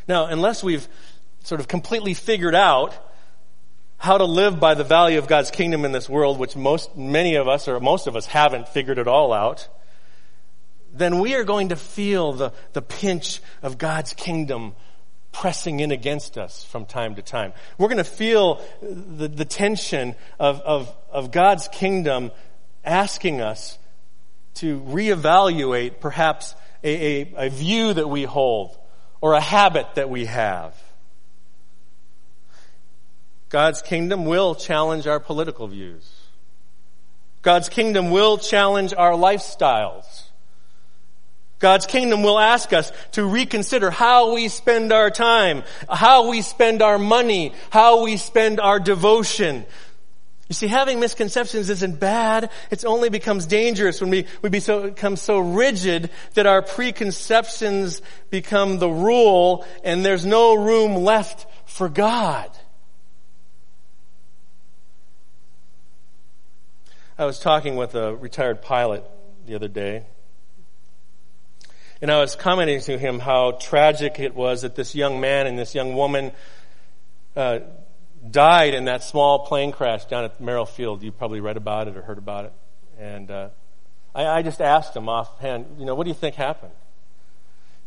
Now, 0.07 0.27
unless 0.27 0.63
we've 0.63 0.87
sort 1.43 1.59
of 1.59 1.67
completely 1.67 2.13
figured 2.13 2.55
out 2.55 2.93
how 3.97 4.17
to 4.17 4.23
live 4.23 4.61
by 4.61 4.75
the 4.75 4.85
value 4.85 5.19
of 5.19 5.27
God's 5.27 5.51
kingdom 5.51 5.83
in 5.83 5.91
this 5.91 6.07
world, 6.07 6.39
which 6.39 6.55
most, 6.55 6.95
many 6.95 7.35
of 7.35 7.49
us 7.49 7.67
or 7.67 7.81
most 7.81 8.07
of 8.07 8.15
us 8.15 8.27
haven't 8.27 8.69
figured 8.69 8.97
it 8.97 9.09
all 9.09 9.33
out, 9.33 9.67
then 10.93 11.19
we 11.19 11.35
are 11.35 11.43
going 11.43 11.67
to 11.67 11.75
feel 11.75 12.31
the, 12.31 12.53
the 12.71 12.81
pinch 12.81 13.41
of 13.61 13.77
God's 13.77 14.13
kingdom 14.13 14.73
pressing 15.31 15.79
in 15.79 15.91
against 15.91 16.37
us 16.37 16.63
from 16.63 16.85
time 16.85 17.15
to 17.15 17.21
time. 17.21 17.53
We're 17.77 17.87
going 17.87 17.97
to 17.97 18.03
feel 18.03 18.61
the, 18.81 19.27
the 19.27 19.45
tension 19.45 20.15
of, 20.39 20.59
of, 20.61 20.93
of 21.11 21.31
God's 21.31 21.67
kingdom 21.69 22.31
asking 22.83 23.41
us 23.41 23.77
to 24.55 24.81
reevaluate 24.81 25.99
perhaps 25.99 26.55
a, 26.83 27.21
a, 27.21 27.33
a 27.47 27.49
view 27.49 27.93
that 27.93 28.07
we 28.07 28.23
hold 28.23 28.77
or 29.21 29.33
a 29.33 29.41
habit 29.41 29.87
that 29.95 30.09
we 30.09 30.25
have. 30.25 30.75
God's 33.49 33.81
kingdom 33.81 34.25
will 34.25 34.55
challenge 34.55 35.07
our 35.07 35.19
political 35.19 35.67
views. 35.67 36.09
God's 37.41 37.69
kingdom 37.69 38.11
will 38.11 38.37
challenge 38.37 38.93
our 38.95 39.11
lifestyles. 39.11 40.23
God's 41.62 41.86
kingdom 41.86 42.24
will 42.24 42.39
ask 42.39 42.74
us 42.74 42.91
to 43.12 43.24
reconsider 43.24 43.91
how 43.91 44.34
we 44.34 44.47
spend 44.47 44.91
our 44.91 45.12
time, 45.12 45.63
how 45.88 46.28
we 46.28 46.41
spend 46.41 46.82
our 46.82 46.97
money, 46.97 47.54
how 47.69 48.04
we 48.04 48.17
spend 48.17 48.60
our 48.60 48.80
devotion. 48.80 49.65
You 50.50 50.54
see, 50.56 50.67
having 50.67 51.00
misconceptions 51.00 51.69
isn't 51.69 52.00
bad. 52.00 52.50
It 52.71 52.84
only 52.84 53.10
becomes 53.10 53.45
dangerous 53.45 54.02
when 54.02 54.10
we, 54.10 54.26
we 54.41 54.50
be 54.50 54.60
so, 54.60 54.89
become 54.89 55.15
so 55.15 55.39
rigid 55.39 56.10
that 56.34 56.47
our 56.47 56.63
preconceptions 56.63 58.02
become 58.32 58.80
the 58.80 58.89
rule 58.89 59.65
and 59.84 60.04
there's 60.04 60.26
no 60.26 60.56
room 60.56 60.95
left 60.95 61.45
for 61.65 61.88
God. 61.88 62.50
I 67.17 67.26
was 67.26 67.39
talking 67.39 67.76
with 67.76 67.93
a 67.93 68.15
retired 68.15 68.63
pilot 68.63 69.06
the 69.45 69.54
other 69.54 69.67
day. 69.67 70.06
And 72.01 72.09
I 72.09 72.19
was 72.19 72.35
commenting 72.35 72.81
to 72.81 72.97
him 72.97 73.19
how 73.19 73.51
tragic 73.51 74.19
it 74.19 74.33
was 74.33 74.63
that 74.63 74.73
this 74.73 74.95
young 74.95 75.21
man 75.21 75.45
and 75.45 75.57
this 75.57 75.75
young 75.75 75.93
woman 75.93 76.31
uh, 77.35 77.59
died 78.27 78.73
in 78.73 78.85
that 78.85 79.03
small 79.03 79.45
plane 79.45 79.71
crash 79.71 80.05
down 80.05 80.23
at 80.23 80.41
Merrill 80.41 80.65
Field. 80.65 81.03
You 81.03 81.11
probably 81.11 81.41
read 81.41 81.57
about 81.57 81.87
it 81.87 81.95
or 81.95 82.01
heard 82.01 82.17
about 82.17 82.45
it. 82.45 82.53
And 82.97 83.29
uh, 83.29 83.49
I, 84.15 84.25
I 84.25 84.41
just 84.41 84.61
asked 84.61 84.95
him 84.95 85.09
offhand, 85.09 85.75
you 85.77 85.85
know, 85.85 85.93
what 85.93 86.05
do 86.05 86.09
you 86.09 86.15
think 86.15 86.33
happened? 86.33 86.73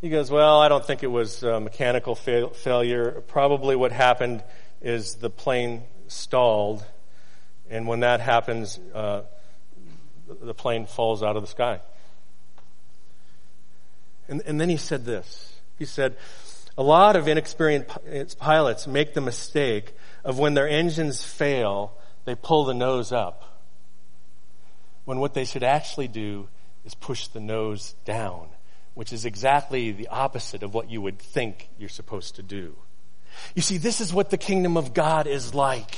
He 0.01 0.11
goes, 0.11 0.31
well, 0.31 0.61
I 0.61 0.69
don't 0.69 0.85
think 0.85 1.03
it 1.03 1.11
was 1.11 1.43
mechanical 1.43 2.15
fail- 2.15 2.51
failure. 2.51 3.23
Probably 3.27 3.75
what 3.75 3.91
happened 3.91 4.45
is 4.81 5.17
the 5.17 5.31
plane 5.31 5.83
stalled, 6.07 6.85
and 7.69 7.89
when 7.89 8.01
that 8.01 8.21
happens, 8.21 8.79
uh, 8.95 9.23
the 10.43 10.55
plane 10.55 10.87
falls 10.87 11.23
out 11.23 11.37
of 11.37 11.43
the 11.43 11.49
sky. 11.49 11.81
And, 14.29 14.43
and 14.47 14.61
then 14.61 14.69
he 14.69 14.77
said 14.77 15.05
this. 15.05 15.55
He 15.79 15.85
said, 15.85 16.17
a 16.77 16.83
lot 16.83 17.17
of 17.17 17.29
inexperienced 17.29 17.91
eh, 18.09 18.25
pilots 18.39 18.87
make 18.87 19.15
the 19.15 19.21
mistake 19.21 19.95
of 20.25 20.39
when 20.39 20.55
their 20.55 20.69
engines 20.69 21.23
fail, 21.23 21.93
they 22.25 22.35
pull 22.35 22.65
the 22.65 22.75
nose 22.75 23.13
up. 23.13 23.61
When 25.05 25.19
what 25.19 25.35
they 25.35 25.45
should 25.45 25.63
actually 25.63 26.09
do 26.09 26.49
is 26.85 26.95
push 26.95 27.29
the 27.29 27.41
nose 27.41 27.95
down, 28.05 28.49
which 28.95 29.13
is 29.13 29.25
exactly 29.25 29.93
the 29.93 30.09
opposite 30.09 30.63
of 30.63 30.75
what 30.75 30.91
you 30.91 31.01
would 31.01 31.19
think 31.19 31.69
you're 31.79 31.89
supposed 31.89 32.37
to 32.37 32.43
do. 32.43 32.75
You 33.55 33.63
see, 33.63 33.79
this 33.79 34.01
is 34.01 34.13
what 34.13 34.31
the 34.31 34.39
kingdom 34.39 34.77
of 34.77 34.95
God 34.95 35.27
is 35.27 35.55
like. 35.55 35.97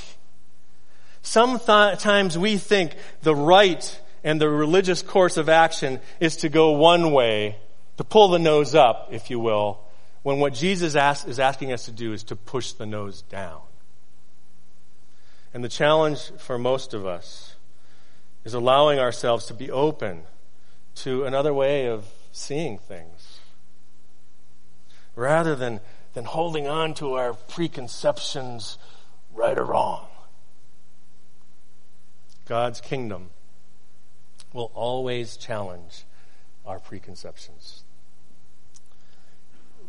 Sometimes 1.23 2.39
we 2.39 2.57
think 2.57 2.97
the 3.23 3.35
right 3.35 4.01
and 4.25 4.41
the 4.41 4.49
religious 4.49 5.03
course 5.03 5.37
of 5.37 5.49
action 5.49 6.01
is 6.21 6.37
to 6.39 6.49
go 6.49 6.73
one 6.73 7.13
way 7.13 7.57
to 7.97 8.05
pull 8.05 8.29
the 8.29 8.39
nose 8.39 8.75
up, 8.75 9.09
if 9.11 9.31
you 9.31 9.41
will, 9.41 9.81
when 10.23 10.39
what 10.39 10.55
Jesus 10.55 10.95
is 11.27 11.39
asking 11.39 11.73
us 11.73 11.85
to 11.85 11.93
do 11.93 12.13
is 12.13 12.25
to 12.25 12.37
push 12.37 12.73
the 12.73 12.87
nose 12.87 13.23
down. 13.23 13.61
And 15.55 15.63
the 15.65 15.69
challenge 15.69 16.33
for 16.39 16.59
most 16.59 16.95
of 16.95 17.07
us 17.07 17.55
is 18.45 18.55
allowing 18.55 18.99
ourselves 18.99 19.47
to 19.47 19.55
be 19.55 19.71
open 19.71 20.23
to 20.97 21.25
another 21.25 21.55
way 21.55 21.87
of 21.87 22.07
seeing 22.33 22.79
things. 22.79 23.41
Rather 25.15 25.57
than, 25.57 25.81
than 26.15 26.25
holding 26.25 26.67
on 26.67 26.93
to 26.95 27.15
our 27.15 27.33
preconceptions, 27.33 28.77
right 29.33 29.57
or 29.57 29.65
wrong. 29.65 30.07
God's 32.47 32.81
kingdom 32.81 33.31
will 34.53 34.71
always 34.75 35.37
challenge 35.37 36.05
our 36.67 36.79
preconceptions. 36.79 37.85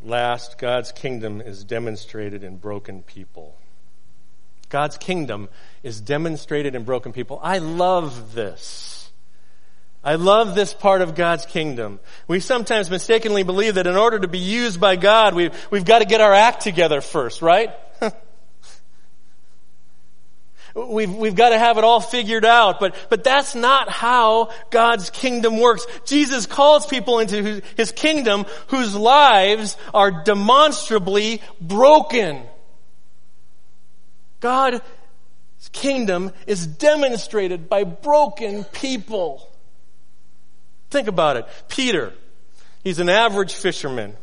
Last, 0.04 0.58
God's 0.58 0.92
kingdom 0.92 1.42
is 1.42 1.64
demonstrated 1.64 2.44
in 2.44 2.58
broken 2.58 3.02
people. 3.02 3.56
God's 4.70 4.98
kingdom 4.98 5.50
is 5.84 6.02
demonstrated 6.02 6.76
in 6.76 6.84
broken 6.84 7.14
people. 7.14 7.40
I 7.42 7.60
love 7.60 8.34
this. 8.34 9.12
I 10.04 10.16
love 10.16 10.56
this 10.56 10.74
part 10.74 11.02
of 11.02 11.16
God's 11.16 11.46
kingdom. 11.46 12.00
We 12.28 12.40
sometimes 12.40 12.90
mistakenly 12.90 13.44
believe 13.44 13.76
that 13.76 13.88
in 13.88 13.96
order 13.96 14.20
to 14.20 14.28
be 14.28 14.38
used 14.38 14.80
by 14.80 14.96
God, 14.96 15.34
we've, 15.34 15.54
we've 15.72 15.86
got 15.86 16.00
to 16.00 16.06
get 16.06 16.22
our 16.22 16.34
act 16.34 16.62
together 16.62 17.02
first, 17.02 17.42
right? 17.42 17.72
We've, 20.78 21.12
we've 21.12 21.34
got 21.34 21.50
to 21.50 21.58
have 21.58 21.80
it 21.80 21.84
all 21.84 22.00
figured 22.00 22.46
out, 22.46 22.80
but, 22.80 22.96
but 23.10 23.24
that's 23.24 23.56
not 23.56 23.90
how 23.90 24.52
God's 24.70 25.10
kingdom 25.10 25.60
works. 25.60 25.88
Jesus 26.06 26.46
calls 26.46 26.86
people 26.86 27.18
into 27.18 27.64
his 27.76 27.92
kingdom 27.92 28.46
whose 28.68 28.96
lives 28.96 29.76
are 29.92 30.24
demonstrably 30.24 31.42
broken. 31.60 32.44
God's 34.40 34.82
kingdom 35.72 36.32
is 36.46 36.68
demonstrated 36.68 37.70
by 37.70 37.84
broken 37.84 38.64
people. 38.64 39.50
Think 40.92 41.08
about 41.08 41.38
it. 41.38 41.48
Peter, 41.70 42.14
he's 42.84 43.00
an 43.00 43.10
average 43.10 43.56
fisherman 43.56 44.16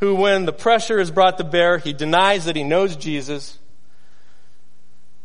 who 0.00 0.16
when 0.16 0.46
the 0.46 0.52
pressure 0.52 0.98
is 0.98 1.12
brought 1.12 1.38
to 1.38 1.44
bear, 1.44 1.78
he 1.78 1.92
denies 1.92 2.46
that 2.46 2.56
he 2.56 2.64
knows 2.64 2.96
Jesus. 2.96 3.56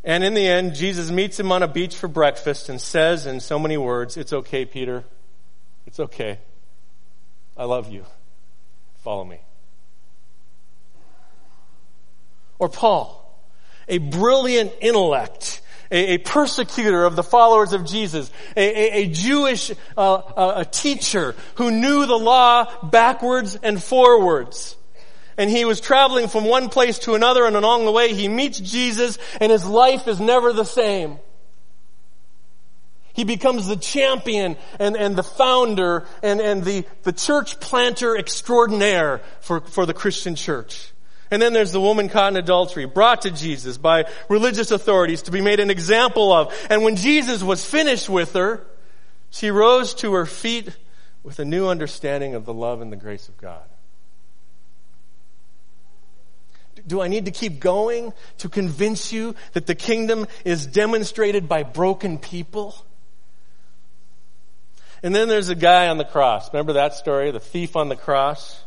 And 0.05 0.23
in 0.23 0.35
the 0.35 0.47
end, 0.47 0.75
Jesus 0.75 1.09
meets 1.09 1.39
him 1.39 1.51
on 1.51 1.63
a 1.63 1.67
beach 1.67 1.95
for 1.95 2.07
breakfast 2.07 2.69
and 2.69 2.79
says 2.79 3.25
in 3.25 3.39
so 3.39 3.57
many 3.57 3.75
words, 3.75 4.17
It's 4.17 4.31
okay, 4.31 4.63
Peter. 4.63 5.03
It's 5.87 5.99
okay. 5.99 6.37
I 7.57 7.65
love 7.65 7.91
you. 7.91 8.05
Follow 9.03 9.23
me. 9.23 9.39
Or 12.59 12.69
Paul, 12.69 13.21
a 13.87 13.97
brilliant 13.97 14.71
intellect, 14.79 15.61
a, 15.91 16.13
a 16.13 16.17
persecutor 16.19 17.03
of 17.03 17.15
the 17.15 17.23
followers 17.23 17.73
of 17.73 17.85
Jesus, 17.85 18.31
a, 18.55 18.61
a, 18.61 19.03
a 19.03 19.07
Jewish 19.07 19.71
uh, 19.97 20.53
a 20.55 20.65
teacher 20.65 21.35
who 21.55 21.71
knew 21.71 22.05
the 22.05 22.17
law 22.17 22.71
backwards 22.83 23.57
and 23.61 23.83
forwards 23.83 24.75
and 25.37 25.49
he 25.49 25.65
was 25.65 25.81
traveling 25.81 26.27
from 26.27 26.45
one 26.45 26.69
place 26.69 26.99
to 26.99 27.15
another 27.15 27.45
and 27.45 27.55
along 27.55 27.85
the 27.85 27.91
way 27.91 28.13
he 28.13 28.27
meets 28.27 28.59
Jesus 28.59 29.17
and 29.39 29.51
his 29.51 29.65
life 29.65 30.07
is 30.07 30.19
never 30.19 30.53
the 30.53 30.63
same. 30.63 31.19
He 33.13 33.23
becomes 33.23 33.67
the 33.67 33.77
champion 33.77 34.57
and, 34.77 34.97
and 34.97 35.15
the 35.15 35.23
founder 35.23 36.05
and, 36.21 36.41
and 36.41 36.63
the, 36.63 36.85
the 37.03 37.13
church 37.13 37.59
planter 37.61 38.17
extraordinaire 38.17 39.21
for, 39.39 39.61
for 39.61 39.85
the 39.85 39.93
Christian 39.93 40.35
church. 40.35 40.91
And 41.31 41.41
then 41.41 41.53
there's 41.53 41.71
the 41.71 41.81
woman 41.81 42.09
caught 42.09 42.33
in 42.33 42.37
adultery, 42.37 42.85
brought 42.85 43.21
to 43.21 43.31
Jesus 43.31 43.77
by 43.77 44.05
religious 44.29 44.69
authorities 44.69 45.23
to 45.23 45.31
be 45.31 45.41
made 45.41 45.59
an 45.59 45.69
example 45.69 46.31
of. 46.31 46.53
And 46.69 46.83
when 46.83 46.97
Jesus 46.97 47.41
was 47.41 47.65
finished 47.65 48.09
with 48.09 48.33
her, 48.33 48.65
she 49.31 49.49
rose 49.49 49.93
to 49.95 50.13
her 50.13 50.25
feet 50.25 50.77
with 51.23 51.39
a 51.39 51.45
new 51.45 51.67
understanding 51.67 52.35
of 52.35 52.45
the 52.45 52.53
love 52.53 52.81
and 52.81 52.91
the 52.91 52.97
grace 52.97 53.29
of 53.29 53.37
God. 53.37 53.63
Do 56.87 57.01
I 57.01 57.07
need 57.07 57.25
to 57.25 57.31
keep 57.31 57.59
going 57.59 58.13
to 58.39 58.49
convince 58.49 59.11
you 59.11 59.35
that 59.53 59.65
the 59.65 59.75
kingdom 59.75 60.27
is 60.43 60.67
demonstrated 60.67 61.49
by 61.49 61.63
broken 61.63 62.17
people? 62.17 62.75
And 65.01 65.13
then 65.13 65.27
there's 65.27 65.49
a 65.49 65.55
guy 65.55 65.87
on 65.87 65.97
the 65.97 66.05
cross. 66.05 66.51
Remember 66.53 66.73
that 66.73 66.93
story? 66.93 67.31
The 67.31 67.39
thief 67.39 67.75
on 67.75 67.89
the 67.89 67.95
cross? 67.95 68.61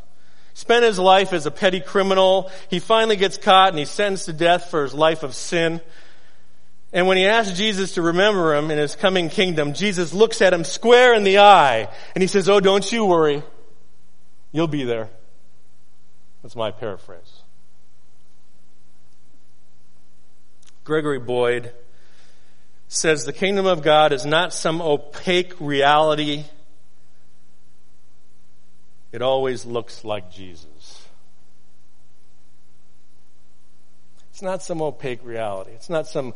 Spent 0.54 0.84
his 0.84 0.98
life 0.98 1.32
as 1.32 1.46
a 1.46 1.50
petty 1.50 1.80
criminal. 1.80 2.50
He 2.68 2.80
finally 2.80 3.16
gets 3.16 3.36
caught 3.36 3.70
and 3.70 3.78
he's 3.78 3.90
sentenced 3.90 4.26
to 4.26 4.32
death 4.32 4.70
for 4.70 4.82
his 4.82 4.94
life 4.94 5.22
of 5.22 5.34
sin. 5.34 5.80
And 6.92 7.06
when 7.06 7.16
he 7.16 7.26
asks 7.26 7.56
Jesus 7.56 7.94
to 7.94 8.02
remember 8.02 8.54
him 8.54 8.70
in 8.70 8.78
his 8.78 8.96
coming 8.96 9.28
kingdom, 9.28 9.74
Jesus 9.74 10.12
looks 10.12 10.40
at 10.40 10.52
him 10.52 10.64
square 10.64 11.14
in 11.14 11.22
the 11.22 11.38
eye 11.38 11.88
and 12.14 12.22
he 12.22 12.28
says, 12.28 12.48
Oh, 12.48 12.60
don't 12.60 12.90
you 12.90 13.04
worry. 13.04 13.42
You'll 14.50 14.66
be 14.66 14.84
there. 14.84 15.10
That's 16.42 16.56
my 16.56 16.70
paraphrase. 16.70 17.38
Gregory 20.89 21.18
Boyd 21.18 21.74
says 22.89 23.26
the 23.26 23.32
kingdom 23.34 23.66
of 23.66 23.82
God 23.82 24.11
is 24.11 24.24
not 24.24 24.55
some 24.55 24.80
opaque 24.80 25.53
reality. 25.61 26.45
It 29.12 29.20
always 29.20 29.66
looks 29.66 30.03
like 30.03 30.32
Jesus. 30.32 31.07
It's 34.30 34.41
not 34.41 34.62
some 34.62 34.80
opaque 34.80 35.22
reality. 35.22 35.72
It's 35.72 35.91
not 35.91 36.07
some 36.07 36.32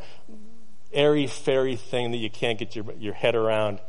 airy 0.93 1.25
fairy 1.25 1.75
thing 1.75 2.11
that 2.11 2.17
you 2.17 2.29
can't 2.29 2.59
get 2.59 2.75
your, 2.75 2.85
your 2.99 3.15
head 3.15 3.33
around. 3.33 3.79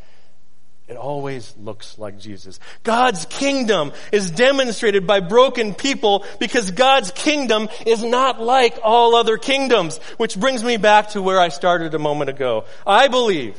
It 0.86 0.98
always 0.98 1.54
looks 1.56 1.98
like 1.98 2.18
Jesus. 2.18 2.60
God's 2.82 3.24
kingdom 3.24 3.92
is 4.12 4.30
demonstrated 4.30 5.06
by 5.06 5.20
broken 5.20 5.74
people 5.74 6.26
because 6.38 6.72
God's 6.72 7.10
kingdom 7.10 7.70
is 7.86 8.04
not 8.04 8.40
like 8.40 8.78
all 8.82 9.14
other 9.14 9.38
kingdoms. 9.38 9.96
Which 10.18 10.38
brings 10.38 10.62
me 10.62 10.76
back 10.76 11.10
to 11.10 11.22
where 11.22 11.40
I 11.40 11.48
started 11.48 11.94
a 11.94 11.98
moment 11.98 12.28
ago. 12.28 12.66
I 12.86 13.08
believe, 13.08 13.56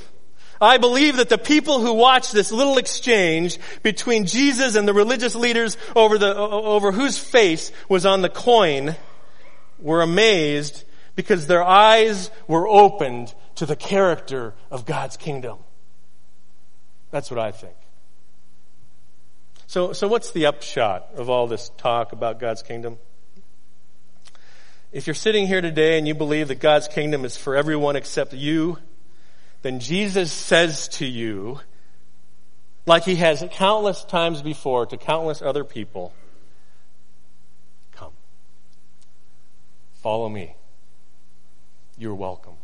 I 0.61 0.77
believe 0.77 1.17
that 1.17 1.29
the 1.29 1.39
people 1.39 1.79
who 1.79 1.93
watched 1.93 2.31
this 2.31 2.51
little 2.51 2.77
exchange 2.77 3.57
between 3.81 4.27
Jesus 4.27 4.75
and 4.75 4.87
the 4.87 4.93
religious 4.93 5.33
leaders 5.33 5.77
over 5.95 6.19
the, 6.19 6.35
over 6.35 6.91
whose 6.91 7.17
face 7.17 7.71
was 7.89 8.05
on 8.05 8.21
the 8.21 8.29
coin 8.29 8.95
were 9.79 10.03
amazed 10.03 10.83
because 11.15 11.47
their 11.47 11.63
eyes 11.63 12.29
were 12.47 12.67
opened 12.67 13.33
to 13.55 13.65
the 13.65 13.75
character 13.75 14.53
of 14.69 14.85
God's 14.85 15.17
kingdom. 15.17 15.57
That's 17.15 17.31
what 17.31 17.39
I 17.39 17.53
think. 17.53 17.77
So, 19.67 19.93
so 19.93 20.05
what's 20.05 20.31
the 20.31 20.47
upshot 20.47 21.11
of 21.15 21.29
all 21.29 21.47
this 21.47 21.71
talk 21.77 22.11
about 22.11 22.41
God's 22.41 22.61
kingdom? 22.61 22.97
If 24.91 25.07
you're 25.07 25.13
sitting 25.13 25.47
here 25.47 25.61
today 25.61 25.97
and 25.97 26.05
you 26.09 26.13
believe 26.13 26.49
that 26.49 26.59
God's 26.59 26.89
kingdom 26.89 27.23
is 27.23 27.37
for 27.37 27.55
everyone 27.55 27.95
except 27.95 28.33
you, 28.33 28.79
then 29.61 29.79
Jesus 29.79 30.33
says 30.33 30.89
to 30.89 31.05
you, 31.05 31.61
like 32.85 33.05
he 33.05 33.15
has 33.15 33.41
countless 33.51 34.03
times 34.03 34.41
before 34.41 34.85
to 34.85 34.97
countless 34.97 35.41
other 35.41 35.63
people, 35.63 36.11
come. 37.93 38.11
Follow 40.01 40.27
me. 40.27 40.53
You're 41.97 42.13
welcome. 42.13 42.55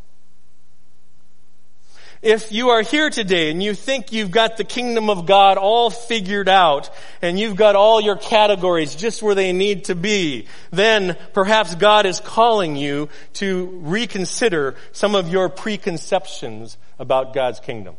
If 2.21 2.51
you 2.51 2.69
are 2.69 2.83
here 2.83 3.09
today 3.09 3.49
and 3.49 3.63
you 3.63 3.73
think 3.73 4.11
you've 4.11 4.29
got 4.29 4.57
the 4.57 4.63
kingdom 4.63 5.09
of 5.09 5.25
God 5.25 5.57
all 5.57 5.89
figured 5.89 6.47
out 6.47 6.91
and 7.19 7.39
you've 7.39 7.55
got 7.55 7.75
all 7.75 7.99
your 7.99 8.15
categories 8.15 8.93
just 8.93 9.23
where 9.23 9.33
they 9.33 9.53
need 9.53 9.85
to 9.85 9.95
be, 9.95 10.45
then 10.69 11.17
perhaps 11.33 11.73
God 11.73 12.05
is 12.05 12.19
calling 12.19 12.75
you 12.75 13.09
to 13.33 13.79
reconsider 13.81 14.75
some 14.91 15.15
of 15.15 15.29
your 15.29 15.49
preconceptions 15.49 16.77
about 16.99 17.33
God's 17.33 17.59
kingdom. 17.59 17.95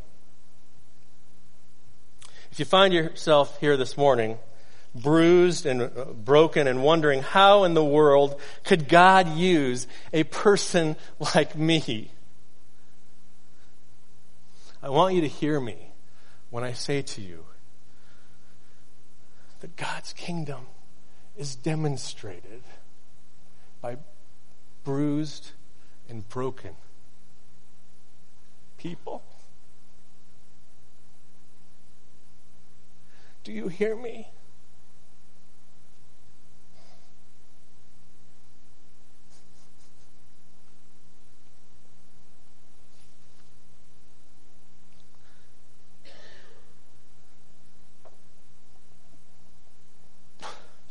If 2.52 2.60
you 2.60 2.64
find 2.64 2.94
yourself 2.94 3.58
here 3.58 3.76
this 3.76 3.96
morning, 3.96 4.38
bruised 4.94 5.66
and 5.66 5.82
uh, 5.82 6.04
broken 6.14 6.68
and 6.68 6.84
wondering 6.84 7.22
how 7.22 7.64
in 7.64 7.74
the 7.74 7.84
world 7.84 8.40
could 8.62 8.88
God 8.88 9.36
use 9.36 9.88
a 10.12 10.22
person 10.22 10.94
like 11.34 11.56
me? 11.56 12.12
I 14.82 14.88
want 14.88 15.14
you 15.14 15.20
to 15.20 15.28
hear 15.28 15.60
me 15.60 15.92
when 16.50 16.64
I 16.64 16.72
say 16.72 17.02
to 17.02 17.20
you 17.20 17.44
that 19.60 19.76
God's 19.76 20.12
kingdom 20.12 20.66
is 21.36 21.54
demonstrated 21.54 22.62
by 23.80 23.98
bruised 24.82 25.52
and 26.08 26.28
broken 26.28 26.74
people. 28.76 29.22
Do 33.44 33.52
you 33.52 33.68
hear 33.68 33.94
me? 33.94 34.28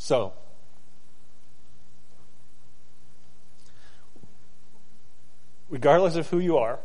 So, 0.04 0.34
regardless 5.70 6.16
of 6.16 6.28
who 6.28 6.40
you 6.40 6.58
are, 6.58 6.80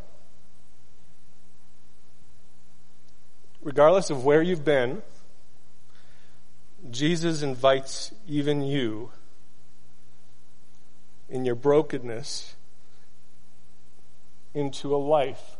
regardless 3.63 4.11
of 4.11 4.27
where 4.27 4.43
you've 4.43 4.67
been, 4.67 5.01
Jesus 6.91 7.41
invites 7.41 8.13
even 8.29 8.61
you 8.61 9.13
in 11.31 11.47
your 11.47 11.55
brokenness 11.55 12.55
into 14.53 14.95
a 14.95 14.99
life 14.99 15.57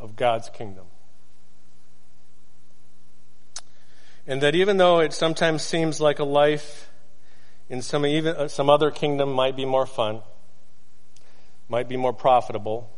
of 0.00 0.16
God's 0.16 0.48
kingdom. 0.48 0.86
And 4.28 4.42
that 4.42 4.54
even 4.54 4.76
though 4.76 5.00
it 5.00 5.14
sometimes 5.14 5.62
seems 5.62 6.02
like 6.02 6.18
a 6.18 6.24
life 6.24 6.90
in 7.70 7.80
some 7.80 8.04
even 8.04 8.36
uh, 8.36 8.46
some 8.46 8.68
other 8.68 8.90
kingdom 8.90 9.32
might 9.32 9.56
be 9.56 9.64
more 9.64 9.86
fun, 9.86 10.20
might 11.66 11.88
be 11.88 11.96
more 11.96 12.12
profitable, 12.12 12.90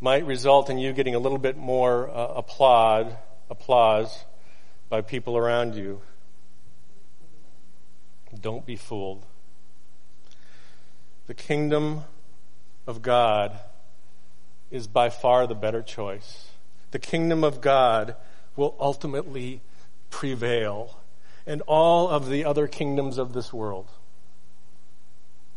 might 0.00 0.24
result 0.24 0.70
in 0.70 0.78
you 0.78 0.94
getting 0.94 1.14
a 1.14 1.18
little 1.18 1.36
bit 1.36 1.58
more 1.58 2.08
uh, 2.08 2.28
applaud, 2.28 3.18
applause 3.50 4.24
by 4.88 5.02
people 5.02 5.36
around 5.36 5.74
you. 5.74 6.00
Don't 8.40 8.64
be 8.64 8.76
fooled. 8.76 9.26
The 11.26 11.34
kingdom 11.34 12.04
of 12.86 13.02
God 13.02 13.60
is 14.70 14.86
by 14.86 15.10
far 15.10 15.46
the 15.46 15.54
better 15.54 15.82
choice. 15.82 16.48
The 16.90 16.98
kingdom 16.98 17.44
of 17.44 17.60
God 17.60 18.16
will 18.56 18.74
ultimately 18.80 19.60
prevail, 20.12 21.00
and 21.44 21.62
all 21.62 22.08
of 22.08 22.28
the 22.28 22.44
other 22.44 22.68
kingdoms 22.68 23.18
of 23.18 23.32
this 23.32 23.52
world 23.52 23.88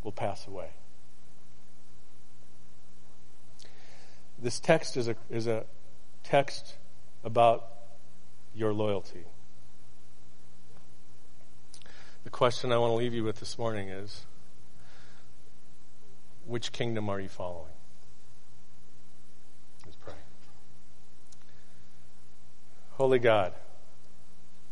will 0.04 0.12
pass 0.12 0.48
away. 0.48 0.70
This 4.42 4.60
text 4.60 4.98
is 4.98 5.08
a, 5.08 5.16
is 5.30 5.46
a 5.46 5.66
text 6.24 6.76
about 7.24 7.68
your 8.56 8.74
loyalty. 8.74 9.26
The 12.24 12.30
question 12.32 12.72
I 12.72 12.78
want 12.78 12.92
to 12.92 12.96
leave 12.96 13.14
you 13.14 13.24
with 13.24 13.40
this 13.40 13.60
morning 13.60 13.90
is 13.90 14.26
which 16.48 16.72
kingdom 16.72 17.10
are 17.10 17.20
you 17.20 17.30
following? 17.30 17.74
Let's 19.86 19.98
pray. 19.98 20.14
Holy 22.94 23.20
God, 23.20 23.54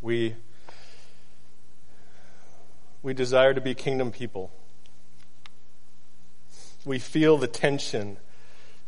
we, 0.04 0.36
we 3.02 3.14
desire 3.14 3.54
to 3.54 3.62
be 3.62 3.74
kingdom 3.74 4.12
people. 4.12 4.52
We 6.84 7.00
feel 7.00 7.38
the 7.38 7.48
tension 7.48 8.18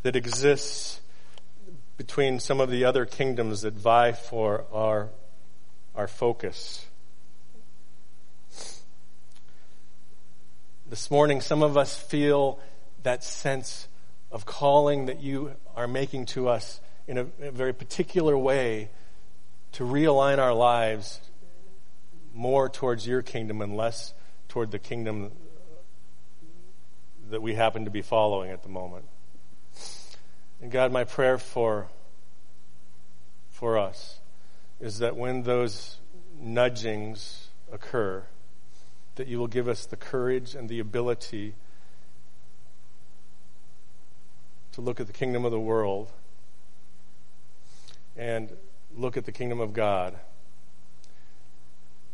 that 0.04 0.18
exists 0.18 1.00
between 1.98 2.42
some 2.42 2.60
of 2.60 2.70
the 2.70 2.84
other 2.84 3.06
kingdoms 3.06 3.62
that 3.62 3.74
vie 3.74 4.12
for 4.12 4.66
our, 4.74 5.08
our 5.96 6.10
focus. 6.10 6.86
This 10.90 11.10
morning, 11.10 11.40
some 11.40 11.64
of 11.64 11.78
us 11.78 11.98
feel 11.98 12.60
that 13.04 13.24
sense 13.24 13.88
of 14.34 14.46
calling 14.46 15.06
that 15.06 15.22
you 15.22 15.54
are 15.78 15.88
making 15.88 16.26
to 16.26 16.50
us 16.50 16.82
in 17.08 17.18
a, 17.18 17.26
a 17.42 17.52
very 17.52 17.74
particular 17.74 18.38
way 18.38 18.90
to 19.76 19.84
realign 19.84 20.40
our 20.40 20.54
lives 20.54 21.20
more 22.34 22.70
towards 22.70 23.06
your 23.06 23.22
kingdom 23.22 23.62
and 23.62 23.76
less 23.76 24.14
toward 24.48 24.72
the 24.72 24.80
kingdom 24.80 25.34
that 27.30 27.42
we 27.42 27.56
happen 27.56 27.84
to 27.84 27.92
be 27.92 28.02
following 28.02 28.52
at 28.52 28.64
the 28.64 28.70
moment. 28.70 29.04
And 30.62 30.72
God, 30.72 30.94
my 30.94 31.04
prayer 31.04 31.38
for, 31.38 31.88
for 33.50 33.78
us 33.78 34.20
is 34.80 35.00
that 35.00 35.18
when 35.18 35.44
those 35.44 35.98
nudgings 36.40 37.50
occur, 37.70 38.24
that 39.16 39.28
you 39.28 39.40
will 39.40 39.48
give 39.48 39.68
us 39.68 39.86
the 39.86 39.98
courage 39.98 40.56
and 40.56 40.70
the 40.70 40.80
ability 40.80 41.54
to 44.72 44.80
look 44.80 45.02
at 45.02 45.08
the 45.08 45.14
kingdom 45.14 45.44
of 45.44 45.52
the 45.52 45.60
world 45.60 46.14
and 48.16 48.54
look 48.96 49.18
at 49.18 49.26
the 49.26 49.32
kingdom 49.32 49.60
of 49.60 49.74
God 49.74 50.16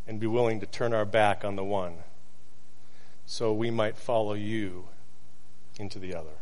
and 0.08 0.20
be 0.20 0.28
willing 0.28 0.60
to 0.60 0.66
turn 0.66 0.94
our 0.94 1.06
back 1.06 1.46
on 1.46 1.56
the 1.56 1.64
one 1.64 1.98
so 3.26 3.54
we 3.54 3.72
might 3.72 3.96
follow 3.96 4.34
you 4.34 4.86
into 5.78 6.00
the 6.00 6.14
other. 6.14 6.38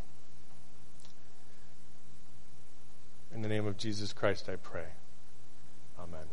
In 3.33 3.41
the 3.41 3.47
name 3.47 3.67
of 3.67 3.77
Jesus 3.77 4.11
Christ, 4.11 4.49
I 4.49 4.55
pray. 4.55 4.87
Amen. 5.99 6.25